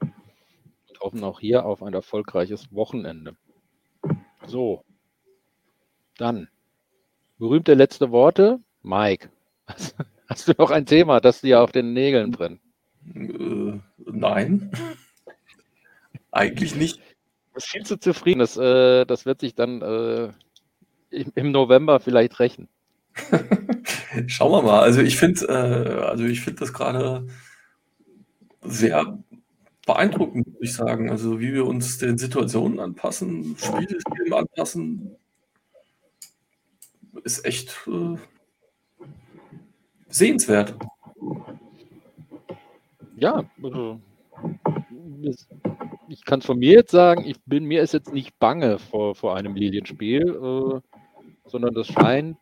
[0.00, 3.36] und hoffen auch hier auf ein erfolgreiches Wochenende.
[4.46, 4.84] So,
[6.18, 6.48] dann
[7.38, 8.60] berühmte letzte Worte.
[8.82, 9.30] Mike,
[10.28, 12.60] hast du noch ein Thema, das dir auf den Nägeln brennt?
[13.14, 14.70] Äh, nein,
[16.32, 16.98] eigentlich nicht.
[16.98, 18.40] Du bist viel zu zufrieden.
[18.40, 20.32] Das, äh, das wird sich dann äh,
[21.10, 22.68] im November vielleicht rächen.
[24.28, 24.80] Schauen wir mal.
[24.80, 27.26] Also ich finde, äh, also ich das gerade
[28.62, 29.18] sehr
[29.86, 31.10] beeindruckend, würde ich sagen.
[31.10, 35.16] Also wie wir uns den Situationen anpassen, Spielsystem anpassen,
[37.24, 38.16] ist echt äh,
[40.08, 40.74] sehenswert.
[43.16, 44.00] Ja, also
[46.08, 49.14] ich kann es von mir jetzt sagen, ich bin mir ist jetzt nicht bange vor,
[49.14, 50.80] vor einem Lilienspiel, äh,
[51.46, 52.38] sondern das scheint,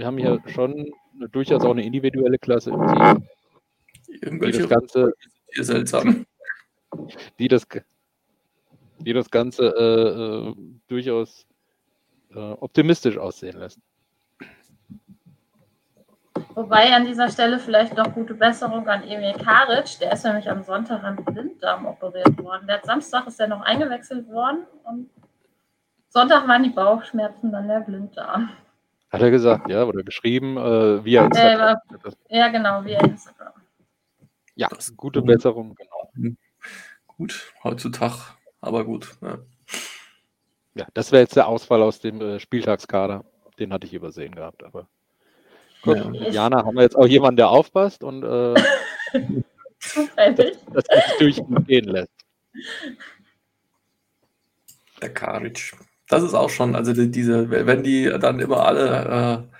[0.00, 3.28] wir haben hier schon eine, durchaus auch eine individuelle Klasse im Team.
[4.08, 5.14] Irgendwelche die das Ganze
[5.52, 6.26] hier seltsam.
[7.38, 7.66] Die das,
[8.98, 10.54] die das Ganze äh, äh,
[10.88, 11.46] durchaus
[12.34, 13.78] äh, optimistisch aussehen lässt.
[16.54, 19.98] Wobei an dieser Stelle vielleicht noch gute Besserung an Emil Karic.
[20.00, 22.66] Der ist nämlich am Sonntag am Blinddarm operiert worden.
[22.66, 25.10] Der hat Samstag ist er noch eingewechselt worden und
[26.08, 28.50] Sonntag waren die Bauchschmerzen, dann der Blinddarm.
[29.10, 31.76] Hat er gesagt, ja, oder geschrieben äh, via Instagram.
[32.28, 33.52] Äh, ja, genau, via Instagram.
[34.54, 36.10] Ja, gute Besserung, genau.
[36.14, 36.36] Mhm.
[37.06, 38.20] Gut, heutzutage,
[38.60, 39.16] aber gut.
[39.20, 39.38] Ja,
[40.74, 43.24] ja das wäre jetzt der Ausfall aus dem äh, Spieltagskader.
[43.58, 44.88] Den hatte ich übersehen gehabt, aber
[45.82, 46.04] Gut, ja.
[46.08, 48.54] mit Jana haben wir jetzt auch jemanden, der aufpasst und äh,
[50.16, 50.84] das, das
[51.18, 52.12] nicht durchgehen lässt.
[55.00, 55.72] Der Karic.
[56.10, 59.56] Das ist auch schon, also die, diese, wenn die dann immer alle äh,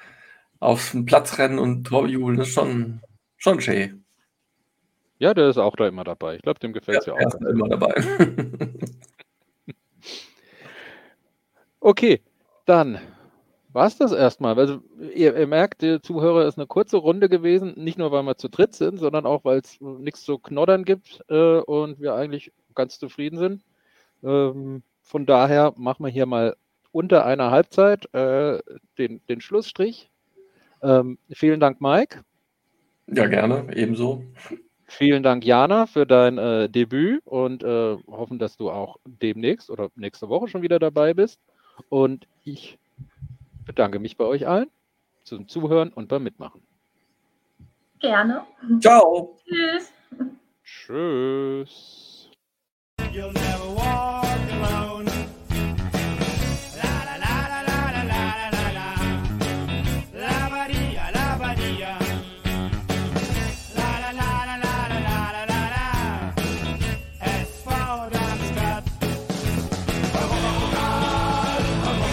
[0.58, 3.00] auf den Platz rennen und Torjubeln, das ist schon,
[3.36, 4.04] schon schön.
[5.20, 6.34] Ja, der ist auch da immer dabei.
[6.34, 7.20] Ich glaube, dem gefällt es ja, ja auch.
[7.20, 7.94] Er ist immer dabei.
[11.80, 12.20] okay,
[12.66, 12.98] dann
[13.72, 14.58] war es das erstmal.
[14.58, 14.80] Also
[15.14, 18.48] ihr, ihr, merkt, der Zuhörer ist eine kurze Runde gewesen, nicht nur weil wir zu
[18.48, 22.98] dritt sind, sondern auch weil es nichts zu knoddern gibt äh, und wir eigentlich ganz
[22.98, 23.62] zufrieden sind.
[24.24, 26.54] Ähm, von daher machen wir hier mal
[26.92, 28.60] unter einer Halbzeit äh,
[28.96, 30.08] den, den Schlussstrich.
[30.82, 32.22] Ähm, vielen Dank, Mike.
[33.08, 34.22] Ja, gerne, ebenso.
[34.86, 39.90] Vielen Dank, Jana, für dein äh, Debüt und äh, hoffen, dass du auch demnächst oder
[39.96, 41.40] nächste Woche schon wieder dabei bist.
[41.88, 42.78] Und ich
[43.66, 44.70] bedanke mich bei euch allen
[45.24, 46.62] zum Zuhören und beim Mitmachen.
[47.98, 48.42] Gerne.
[48.80, 49.36] Ciao.
[49.44, 49.92] Tschüss.
[50.62, 52.30] Tschüss.